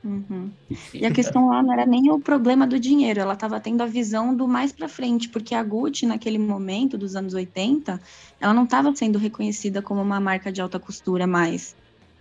[0.02, 0.50] Uhum.
[0.94, 3.86] E a questão lá não era nem o problema do dinheiro, ela estava tendo a
[3.86, 8.00] visão do mais para frente, porque a Gucci, naquele momento dos anos 80,
[8.40, 11.74] ela não estava sendo reconhecida como uma marca de alta costura mais.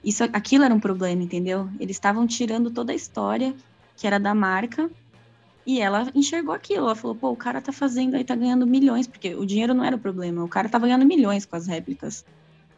[0.03, 1.69] Isso, aquilo era um problema, entendeu?
[1.79, 3.53] Eles estavam tirando toda a história
[3.97, 4.89] que era da marca
[5.65, 6.85] e ela enxergou aquilo.
[6.85, 9.83] Ela falou: pô, o cara tá fazendo aí, tá ganhando milhões, porque o dinheiro não
[9.83, 12.23] era o problema, o cara tava ganhando milhões com as réplicas.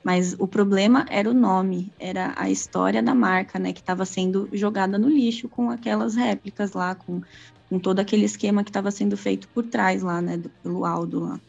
[0.03, 4.49] Mas o problema era o nome, era a história da marca, né, que estava sendo
[4.53, 7.21] jogada no lixo com aquelas réplicas lá, com,
[7.69, 11.19] com todo aquele esquema que estava sendo feito por trás lá, né, do, pelo Aldo
[11.19, 11.39] lá.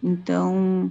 [0.00, 0.90] Então,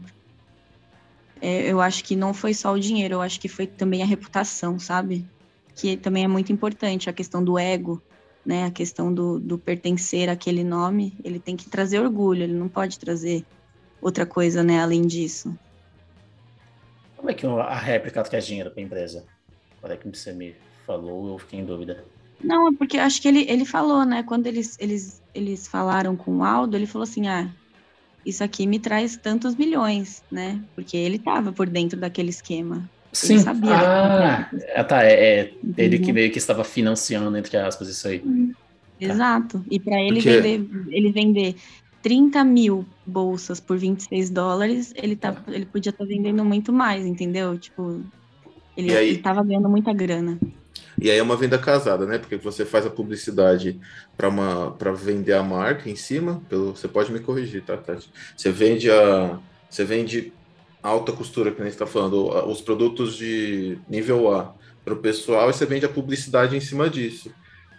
[1.41, 4.05] é, eu acho que não foi só o dinheiro, eu acho que foi também a
[4.05, 5.25] reputação, sabe?
[5.73, 8.03] Que também é muito importante, a questão do ego,
[8.45, 12.69] né, a questão do, do pertencer àquele nome, ele tem que trazer orgulho, ele não
[12.69, 13.43] pode trazer
[14.01, 15.57] outra coisa, né, além disso.
[17.17, 19.25] Como é que a réplica traz dinheiro para a empresa?
[19.79, 20.55] Agora é que você me
[20.85, 22.05] falou, eu fiquei em dúvida.
[22.43, 24.21] Não, é porque acho que ele, ele falou, né?
[24.21, 27.49] Quando eles, eles, eles falaram com o Aldo, ele falou assim: ah,
[28.25, 30.61] isso aqui me traz tantos milhões, né?
[30.75, 32.89] Porque ele estava por dentro daquele esquema.
[33.15, 33.35] Sim.
[33.35, 33.71] Ele sabia.
[33.71, 35.03] Ah, é, tá.
[35.05, 38.19] É, é ele que meio que estava financiando, entre aspas, isso aí.
[38.19, 38.59] Tá.
[38.99, 39.63] Exato.
[39.71, 40.41] E para ele porque...
[40.41, 41.55] vender, ele vender
[42.01, 47.05] 30 mil bolsas por 26 dólares, ele, tá, ele podia estar tá vendendo muito mais,
[47.05, 47.57] entendeu?
[47.57, 48.01] Tipo,
[48.75, 50.37] ele, estava ganhando muita grana.
[50.99, 52.17] E aí é uma venda casada, né?
[52.17, 53.79] Porque você faz a publicidade
[54.17, 58.09] para uma para vender a marca em cima, pelo, você pode me corrigir, tá, Tati?
[58.35, 60.33] Você vende a você vende
[60.87, 65.49] alta costura, que a gente está falando, os produtos de nível A para o pessoal
[65.49, 67.31] e você vende a publicidade em cima disso.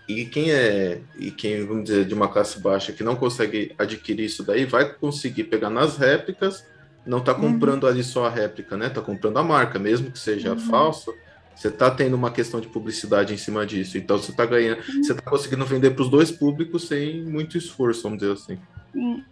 [0.08, 4.24] E quem é, e quem, vamos dizer, de uma classe baixa que não consegue adquirir
[4.24, 6.64] isso daí, vai conseguir pegar nas réplicas,
[7.04, 7.90] não está comprando uhum.
[7.90, 8.86] ali só a réplica, né?
[8.86, 10.58] Está comprando a marca, mesmo que seja uhum.
[10.58, 11.12] falsa.
[11.54, 13.96] Você está tendo uma questão de publicidade em cima disso.
[13.96, 15.02] Então você está ganhando, uhum.
[15.02, 18.58] você está conseguindo vender para os dois públicos sem muito esforço, vamos dizer assim.
[18.92, 19.24] Sim.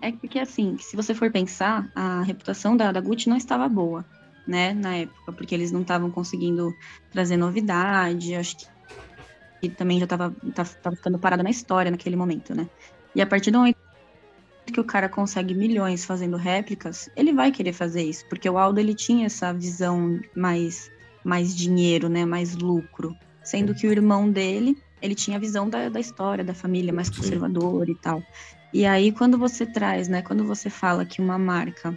[0.00, 4.04] É porque assim, se você for pensar, a reputação da, da Gucci não estava boa,
[4.46, 6.74] né, na época, porque eles não estavam conseguindo
[7.10, 8.34] trazer novidade.
[8.34, 8.66] Acho que
[9.60, 12.68] que também já estava tava ficando parada na história naquele momento, né?
[13.14, 13.76] E a partir do momento
[14.72, 18.78] que o cara consegue milhões fazendo réplicas, ele vai querer fazer isso, porque o Aldo
[18.78, 20.90] ele tinha essa visão mais
[21.24, 25.88] mais dinheiro, né, mais lucro, sendo que o irmão dele, ele tinha a visão da,
[25.88, 28.22] da história, da família mais conservadora e tal.
[28.72, 31.96] E aí quando você traz, né, quando você fala que uma marca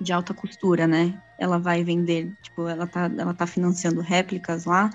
[0.00, 4.90] de alta costura, né, ela vai vender, tipo, ela tá, ela tá financiando réplicas lá,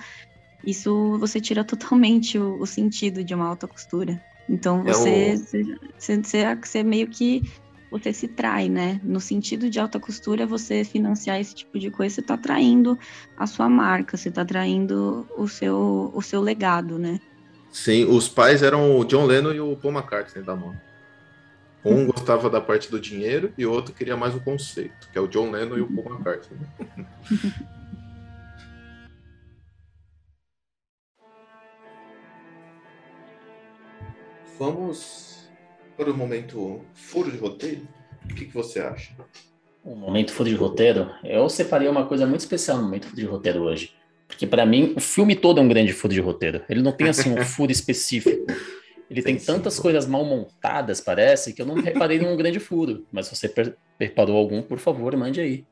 [0.65, 4.21] isso você tira totalmente o, o sentido de uma alta costura.
[4.49, 5.37] Então você, é o...
[5.37, 5.63] você,
[5.97, 7.41] você, você, meio que
[7.89, 8.99] você se trai, né?
[9.03, 12.97] No sentido de alta costura, você financiar esse tipo de coisa, você está traindo
[13.37, 17.19] a sua marca, você está traindo o seu, o seu legado, né?
[17.75, 20.73] Sim, os pais eram o John Lennon e o Paul McCartney da mão.
[21.83, 25.21] Um gostava da parte do dinheiro e o outro queria mais o conceito, que é
[25.21, 26.57] o John Lennon e o Paul McCartney.
[34.57, 35.49] Vamos
[35.97, 37.85] para o momento furo de roteiro.
[38.23, 39.13] O que, que você acha?
[39.83, 41.11] Um momento furo de roteiro?
[41.25, 43.93] Eu separei uma coisa muito especial no momento furo de roteiro hoje.
[44.27, 46.61] Porque para mim, o filme todo é um grande furo de roteiro.
[46.69, 48.45] Ele não tem assim um furo específico.
[49.09, 53.05] Ele tem, tem tantas coisas mal montadas, parece, que eu não reparei num grande furo.
[53.11, 55.65] Mas se você preparou algum, por favor, mande aí.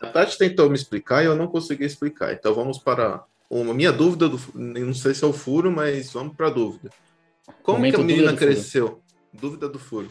[0.00, 2.32] A Tati tentou me explicar e eu não consegui explicar.
[2.34, 6.36] Então vamos para uma minha dúvida do, não sei se é o furo, mas vamos
[6.36, 6.90] para a dúvida.
[7.62, 8.88] Como Momento que a menina cresceu?
[8.88, 9.02] Furo.
[9.32, 10.10] Dúvida do furo.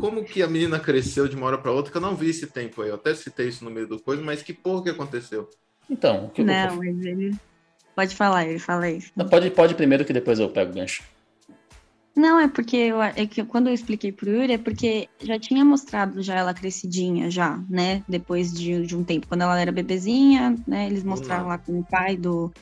[0.00, 1.90] Como que a menina cresceu de uma hora para outra?
[1.90, 2.88] Que eu não vi esse tempo aí.
[2.88, 5.48] Eu até citei isso no meio do coisa, mas que porra que aconteceu?
[5.90, 6.76] Então, o que não, eu...
[6.76, 7.36] mas ele
[7.94, 9.10] pode falar, ele fala isso.
[9.16, 11.02] Não, pode, pode primeiro que depois eu pego o gancho.
[12.18, 15.64] Não, é porque eu, é que quando eu expliquei pro Yuri, é porque já tinha
[15.64, 18.02] mostrado já ela crescidinha, já, né?
[18.08, 19.28] Depois de, de um tempo.
[19.28, 20.86] Quando ela era bebezinha, né?
[20.86, 22.52] Eles mostraram lá com o pai do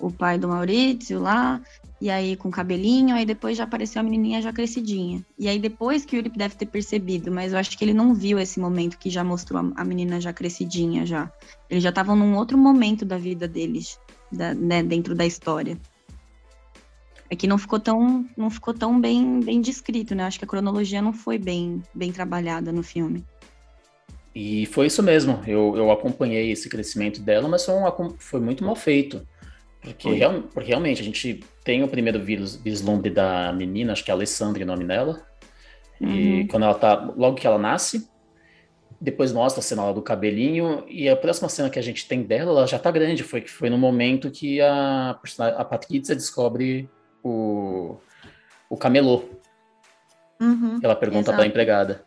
[0.00, 1.60] o pai do Maurício lá,
[2.00, 5.24] e aí com cabelinho, aí depois já apareceu a menininha já crescidinha.
[5.38, 8.14] E aí depois que o Yuri deve ter percebido, mas eu acho que ele não
[8.14, 11.32] viu esse momento que já mostrou a, menina já crescidinha já.
[11.70, 13.98] Eles já estavam num outro momento da vida deles,
[14.30, 15.78] da, né, dentro da história.
[17.30, 20.24] É que não ficou tão, não ficou tão bem, bem descrito, né?
[20.24, 23.24] Acho que a cronologia não foi bem, bem trabalhada no filme.
[24.34, 25.40] E foi isso mesmo.
[25.46, 29.26] Eu, eu acompanhei esse crescimento dela, mas foi, um, foi muito mal feito.
[29.84, 34.14] Porque, real, porque, realmente a gente tem o primeiro vislumbre da menina, acho que é
[34.14, 35.22] Alessandra o nome dela.
[36.00, 36.40] Uhum.
[36.40, 37.12] E quando ela tá.
[37.16, 38.08] Logo que ela nasce,
[39.00, 42.22] depois mostra a cena lá do cabelinho, e a próxima cena que a gente tem
[42.22, 43.22] dela, ela já tá grande.
[43.22, 45.18] Foi, foi no momento que a,
[45.56, 46.88] a Patrícia descobre
[47.22, 47.96] o,
[48.70, 49.24] o camelô.
[50.40, 52.04] Uhum, ela pergunta para a empregada.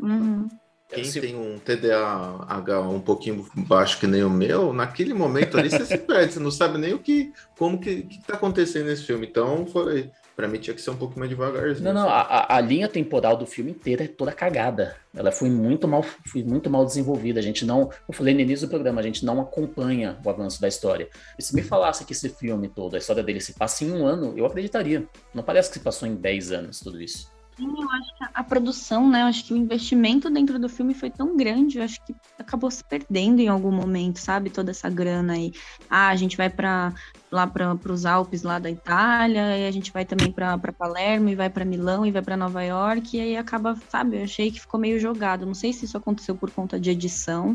[0.00, 0.48] Uhum.
[0.90, 5.86] Quem tem um TDAH um pouquinho baixo que nem o meu, naquele momento ali você
[5.86, 9.26] se perde, você não sabe nem o que, como que, que tá acontecendo nesse filme.
[9.26, 11.84] Então foi, para mim tinha que ser um pouco mais devagarzinho.
[11.84, 14.96] Não, não, a, a, linha temporal do filme inteiro é toda cagada.
[15.14, 17.38] Ela foi muito mal, foi muito mal desenvolvida.
[17.38, 20.60] A gente não, eu falei no início do programa, a gente não acompanha o avanço
[20.60, 21.08] da história.
[21.38, 24.04] E se me falasse que esse filme todo, a história dele se passa em um
[24.04, 25.06] ano, eu acreditaria.
[25.32, 27.30] Não parece que se passou em 10 anos tudo isso.
[27.60, 29.20] Sim, eu acho que a produção, né?
[29.20, 32.70] Eu acho que o investimento dentro do filme foi tão grande, eu acho que acabou
[32.70, 34.48] se perdendo em algum momento, sabe?
[34.48, 35.52] Toda essa grana aí.
[35.88, 36.94] Ah, a gente vai para
[37.30, 41.34] lá para os Alpes lá da Itália, e a gente vai também para Palermo, e
[41.34, 44.16] vai para Milão, e vai para Nova York, e aí acaba, sabe?
[44.16, 45.44] Eu achei que ficou meio jogado.
[45.44, 47.54] Não sei se isso aconteceu por conta de edição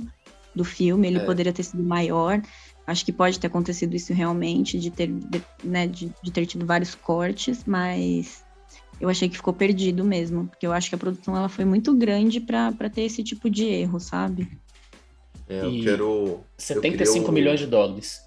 [0.53, 1.25] do filme, ele é.
[1.25, 2.39] poderia ter sido maior.
[2.85, 6.63] Acho que pode ter acontecido isso realmente, de ter, de, né, de, de ter tido
[6.63, 8.44] vários cortes, mas
[8.99, 11.93] eu achei que ficou perdido mesmo, porque eu acho que a produção ela foi muito
[11.93, 14.47] grande para ter esse tipo de erro, sabe?
[15.47, 16.43] É, eu e quero.
[16.57, 18.23] 75 eu milhões de dólares.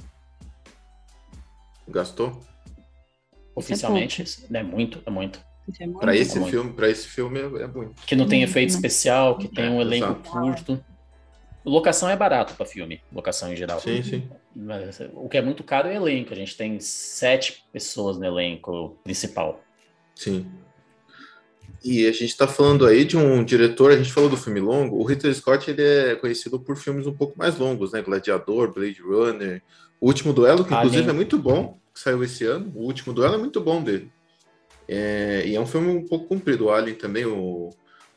[1.88, 2.40] Gastou?
[3.54, 5.40] Oficialmente, é, é muito, é muito.
[5.80, 8.00] É para esse, é filme, para esse filme é, muito.
[8.06, 10.30] Que não tem efeito especial, que tem um elenco exato.
[10.30, 10.84] curto.
[11.64, 13.80] Locação é barato para filme, locação em geral.
[13.80, 14.28] Sim, sim.
[14.54, 16.32] Mas, o que é muito caro é o elenco.
[16.32, 19.60] A gente tem sete pessoas no elenco principal.
[20.18, 20.44] Sim.
[21.84, 24.96] E a gente está falando aí de um diretor, a gente falou do filme longo,
[24.96, 28.02] o Ridley Scott ele é conhecido por filmes um pouco mais longos, né?
[28.02, 29.62] Gladiador, Blade Runner,
[30.00, 33.36] O Último Duelo, que inclusive é muito bom, que saiu esse ano, O Último Duelo
[33.36, 34.10] é muito bom dele.
[34.88, 37.70] É, e é um filme um pouco comprido, o Alien também, o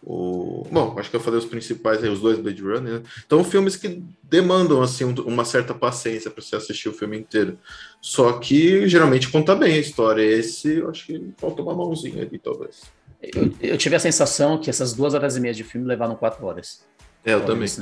[0.03, 0.65] o...
[0.71, 2.93] Bom, acho que eu falei os principais aí, os dois Blade Runner.
[2.99, 3.03] Né?
[3.25, 7.57] Então, filmes que demandam assim uma certa paciência para você assistir o filme inteiro.
[8.01, 10.23] Só que geralmente conta bem a história.
[10.23, 12.81] Esse, eu acho que falta uma mãozinha ali, talvez.
[13.21, 16.43] Eu, eu, tive a sensação que essas duas horas e meia de filme levaram quatro
[16.45, 16.83] horas.
[17.23, 17.69] É, eu também.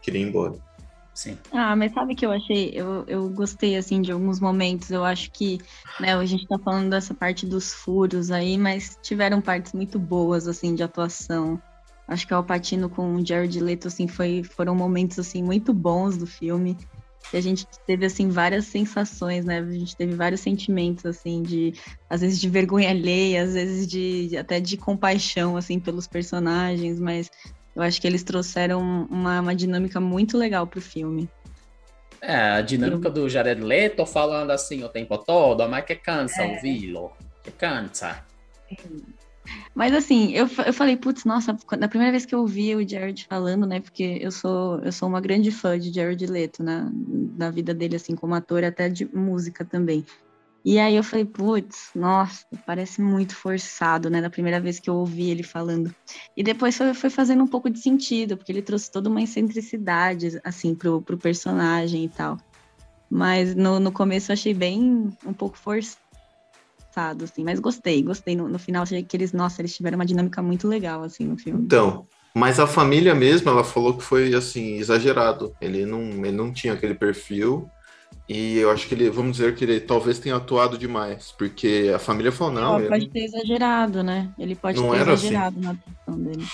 [0.00, 0.54] Queria ir embora.
[1.22, 1.38] Sim.
[1.52, 2.72] Ah, mas sabe que eu achei?
[2.74, 4.90] Eu, eu gostei, assim, de alguns momentos.
[4.90, 5.60] Eu acho que,
[6.00, 10.48] né, a gente tá falando dessa parte dos furos aí, mas tiveram partes muito boas,
[10.48, 11.62] assim, de atuação.
[12.08, 16.16] Acho que o Alpatino com o Jared Leto, assim, foi, foram momentos, assim, muito bons
[16.16, 16.76] do filme.
[17.32, 19.60] E a gente teve, assim, várias sensações, né?
[19.60, 21.72] A gente teve vários sentimentos, assim, de...
[22.10, 27.30] Às vezes de vergonha alheia, às vezes de até de compaixão, assim, pelos personagens, mas
[27.74, 31.28] eu acho que eles trouxeram uma, uma dinâmica muito legal pro filme.
[32.20, 36.54] É, a dinâmica do Jared Leto falando assim o tempo todo, mas que cansa é.
[36.54, 38.24] ouvi-lo, que cansa.
[39.74, 43.26] Mas assim, eu, eu falei, putz, nossa, na primeira vez que eu ouvi o Jared
[43.28, 46.88] falando, né, porque eu sou, eu sou uma grande fã de Jared Leto, né,
[47.36, 50.06] na vida dele, assim, como ator, até de música também.
[50.64, 54.22] E aí eu falei, putz, nossa, parece muito forçado, né?
[54.22, 55.92] Da primeira vez que eu ouvi ele falando.
[56.36, 60.40] E depois foi, foi fazendo um pouco de sentido, porque ele trouxe toda uma excentricidade,
[60.44, 62.36] assim, pro, pro personagem e tal.
[63.10, 67.42] Mas no, no começo eu achei bem um pouco forçado, assim.
[67.42, 68.36] Mas gostei, gostei.
[68.36, 71.36] No, no final achei que eles, nossa, eles tiveram uma dinâmica muito legal, assim, no
[71.36, 71.64] filme.
[71.64, 72.06] Então,
[72.36, 75.54] mas a família mesmo, ela falou que foi, assim, exagerado.
[75.60, 77.68] Ele não, ele não tinha aquele perfil
[78.34, 81.98] E eu acho que ele, vamos dizer que ele talvez tenha atuado demais, porque a
[81.98, 82.78] família falou, não.
[82.80, 84.30] Ele pode ter exagerado, né?
[84.38, 85.26] Ele pode Não ter era assim.
[85.26, 86.44] exagerado na atuação dele.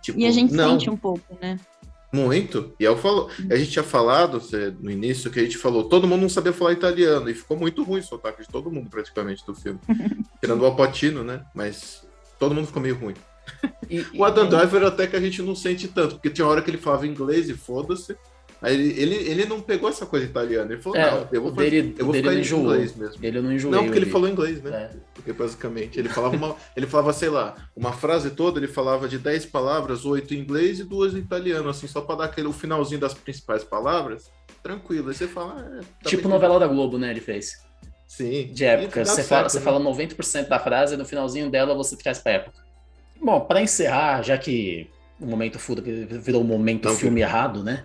[0.00, 1.58] Tipo, E a gente não, sente um pouco, né?
[2.12, 2.74] Muito.
[2.80, 4.40] E eu falo, a gente tinha falado
[4.80, 7.82] no início que a gente falou, todo mundo não sabia falar italiano, e ficou muito
[7.82, 9.78] ruim o sotaque de todo mundo, praticamente, do filme.
[10.40, 11.42] Tirando o Alpatino, né?
[11.54, 12.06] Mas
[12.38, 13.14] todo mundo ficou meio ruim.
[13.90, 16.70] E- O Adam Driver até que a gente não sente tanto, porque tinha hora que
[16.70, 18.16] ele falava inglês e foda-se.
[18.72, 20.72] Ele, ele, ele não pegou essa coisa italiana.
[20.72, 22.62] Ele falou, É, não, eu vou, fazer, dele- eu vou ficar em enjoou.
[22.74, 23.24] inglês mesmo.
[23.24, 23.74] Ele não enjoou.
[23.74, 24.90] Não, porque ele falou inglês, né?
[24.92, 24.96] É.
[25.14, 29.18] Porque basicamente ele falava uma, ele falava, sei lá, uma frase toda, ele falava de
[29.18, 32.52] 10 palavras, oito em inglês e duas em italiano, assim, só para dar aquele o
[32.52, 34.30] finalzinho das principais palavras.
[34.62, 35.08] Tranquilo.
[35.08, 37.10] Aí você fala, ah, tá Tipo novela da Globo, né?
[37.10, 37.64] Ele fez.
[38.06, 38.50] Sim.
[38.52, 39.04] De época.
[39.04, 39.64] Você, certo, fala, você né?
[39.64, 42.58] fala 90% da frase e no finalzinho dela você traz pra época.
[43.20, 44.88] Bom, pra encerrar, já que
[45.18, 47.84] o momento fuda virou o momento Não, filme errado, né?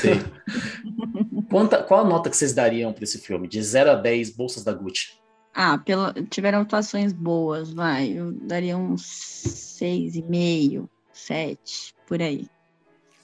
[0.00, 1.44] Sim.
[1.50, 3.48] Quanta, qual a nota que vocês dariam pra esse filme?
[3.48, 5.18] De 0 a 10 bolsas da Gucci.
[5.54, 6.12] Ah, pela...
[6.30, 8.08] tiveram atuações boas, vai.
[8.08, 12.48] Eu daria uns seis e meio, sete, por aí.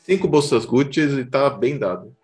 [0.04, 2.14] Cinco bolsas Gucci e tá bem dado.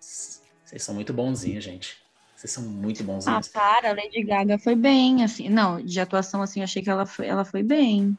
[0.00, 1.96] Vocês são muito bonzinhos, gente.
[2.36, 3.48] Vocês são muito Ah, bonzinhos.
[3.48, 5.48] para, a Lady Gaga foi bem, assim.
[5.48, 8.16] Não, de atuação, assim, eu achei que ela foi, ela foi bem.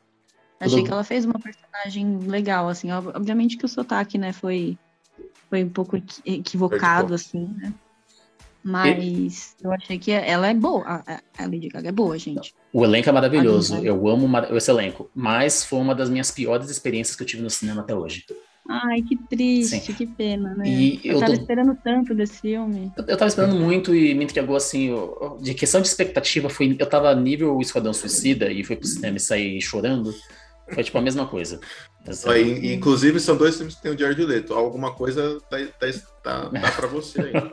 [0.59, 2.91] Achei Tudo- que ela fez uma personagem legal, assim.
[2.91, 4.77] Ob- Obviamente que o sotaque, né, foi,
[5.49, 7.73] foi um pouco equi- equivocado, assim, né?
[8.63, 10.83] Mas eu achei que ela é boa.
[11.37, 12.53] A, Lady Gaga é boa, gente.
[12.73, 13.77] O elenco é maravilhoso.
[13.77, 15.09] Eu amo esse elenco.
[15.15, 18.25] Mas foi uma das minhas piores experiências que eu tive no cinema até hoje.
[18.67, 19.93] Ai, que triste, Sim.
[19.93, 20.67] que pena, né?
[20.67, 22.91] E eu, eu tava tô- esperando tanto desse filme.
[22.97, 24.91] Eu, eu tava esperando muito e me entregou assim.
[24.91, 29.17] o- De questão de expectativa, foi, eu tava nível Esquadrão Suicida e fui pro cinema
[29.17, 30.13] e saí chorando.
[30.73, 31.59] Foi tipo a mesma coisa.
[32.25, 34.53] Ó, e- inclusive, são dois filmes que tem o Jared Leto.
[34.53, 35.87] Alguma coisa tá, tá,
[36.23, 37.33] tá, tá pra você aí.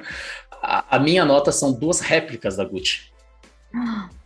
[0.62, 3.12] A, a minha nota são duas réplicas da Gucci.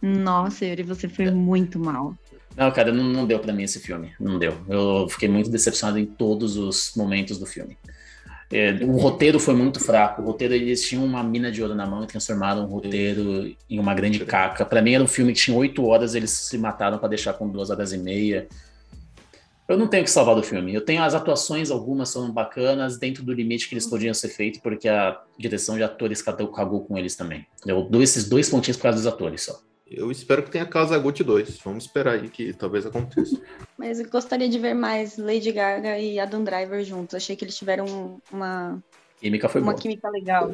[0.00, 2.14] Nossa, Yuri, você foi muito mal.
[2.56, 4.12] Não, cara, não, não deu pra mim esse filme.
[4.18, 4.56] Não deu.
[4.68, 7.76] Eu fiquei muito decepcionado em todos os momentos do filme.
[8.52, 10.22] É, o roteiro foi muito fraco.
[10.22, 13.78] O roteiro, eles tinham uma mina de ouro na mão e transformaram o roteiro em
[13.78, 14.64] uma grande caca.
[14.64, 17.48] Pra mim era um filme que tinha oito horas, eles se mataram pra deixar com
[17.48, 18.48] duas horas e meia.
[19.70, 20.74] Eu não tenho o que salvar do filme.
[20.74, 24.60] Eu tenho as atuações, algumas são bacanas, dentro do limite que eles podiam ser feitos,
[24.60, 27.46] porque a direção de atores cagou, cagou com eles também.
[27.64, 29.60] Eu dou esses dois pontinhos por causa dos atores só.
[29.88, 31.60] Eu espero que tenha Casa Gucci 2.
[31.64, 33.40] Vamos esperar aí que talvez aconteça.
[33.78, 37.14] Mas eu gostaria de ver mais Lady Gaga e Adam Driver juntos.
[37.14, 39.80] Achei que eles tiveram uma, A química foi uma boa.
[39.80, 40.52] química legal.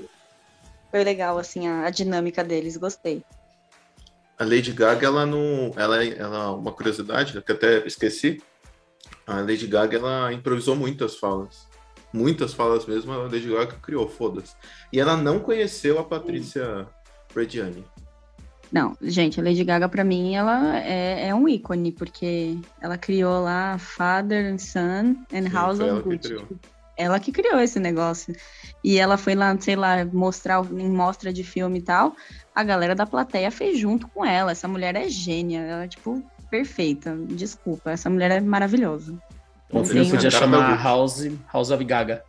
[0.90, 2.76] Foi legal, assim, a, a dinâmica deles.
[2.76, 3.22] Gostei.
[4.38, 5.72] A Lady Gaga, ela não.
[5.74, 8.42] Ela, ela uma curiosidade, que até esqueci.
[9.26, 11.66] A Lady Gaga, ela improvisou muitas falas.
[12.12, 14.54] Muitas falas mesmo, a Lady Gaga criou, foda-se.
[14.92, 16.86] E ela não conheceu a Patrícia
[17.28, 17.84] Frediani.
[18.70, 23.42] Não, gente, a Lady Gaga, pra mim, ela é, é um ícone, porque ela criou
[23.42, 26.36] lá Father and Son and Sim, House of Gucci.
[26.96, 28.34] Ela que criou esse negócio.
[28.82, 32.16] E ela foi lá, sei lá, mostrar em mostra de filme e tal.
[32.54, 34.52] A galera da plateia fez junto com ela.
[34.52, 35.60] Essa mulher é gênia.
[35.60, 37.16] Ela tipo, perfeita.
[37.28, 39.16] Desculpa, essa mulher é maravilhosa.
[39.72, 42.22] O Sim, filme podia a cara chamar House, House of Gaga.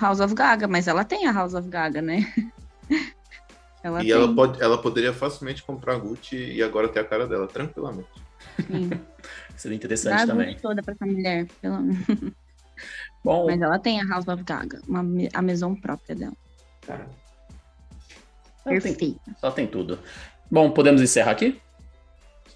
[0.00, 2.32] House of Gaga, mas ela tem a House of Gaga, né?
[3.82, 4.12] ela E tem.
[4.12, 8.08] ela, pode, ela poderia facilmente comprar a Gucci e agora ter a cara dela, tranquilamente.
[8.66, 8.90] sim.
[9.56, 10.48] Seria Dá interessante a também.
[10.48, 11.46] Gucci toda pra essa mulher.
[11.60, 11.76] pelo-
[13.24, 16.32] Bom, Mas ela tem a House of Gaga, uma, a maison própria dela.
[16.88, 17.04] ela
[18.80, 19.36] tem, Perfeita.
[19.40, 19.98] ela tem tudo.
[20.50, 21.60] Bom, podemos encerrar aqui?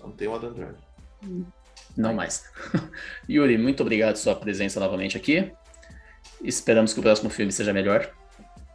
[0.06, 0.76] Só não tem o Adam Driver.
[1.96, 2.44] Não mais.
[3.28, 5.52] Yuri, muito obrigado pela sua presença novamente aqui.
[6.42, 8.10] Esperamos que o próximo filme seja melhor.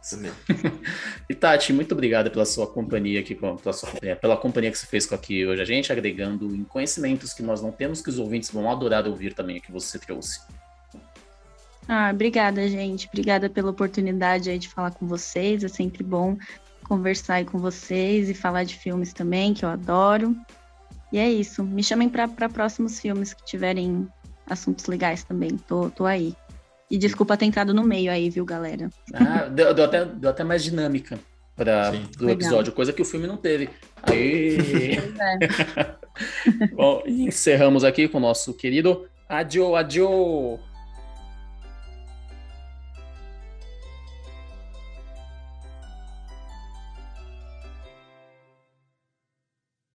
[0.08, 0.32] Também.
[1.30, 4.86] E Tati, muito obrigado pela sua companhia aqui, pela, sua companhia, pela companhia que você
[4.86, 8.18] fez com aqui hoje a gente, agregando em conhecimentos que nós não temos, que os
[8.18, 10.40] ouvintes vão adorar ouvir também o que você trouxe.
[11.88, 13.06] Ah, obrigada, gente.
[13.06, 15.64] Obrigada pela oportunidade aí de falar com vocês.
[15.64, 16.36] É sempre bom
[16.84, 20.36] conversar aí com vocês e falar de filmes também, que eu adoro.
[21.12, 21.62] E é isso.
[21.62, 24.08] Me chamem para próximos filmes que tiverem
[24.48, 25.56] assuntos legais também.
[25.56, 26.34] Tô, tô aí.
[26.90, 28.90] E desculpa ter entrado no meio aí, viu, galera?
[29.14, 31.18] Ah, deu, deu até, deu até mais dinâmica
[31.54, 32.30] para Legal.
[32.30, 33.68] episódio, coisa que o filme não teve.
[34.02, 34.56] Aí.
[35.20, 35.94] É.
[36.74, 40.60] Bom, encerramos aqui com o nosso querido Adio, adio!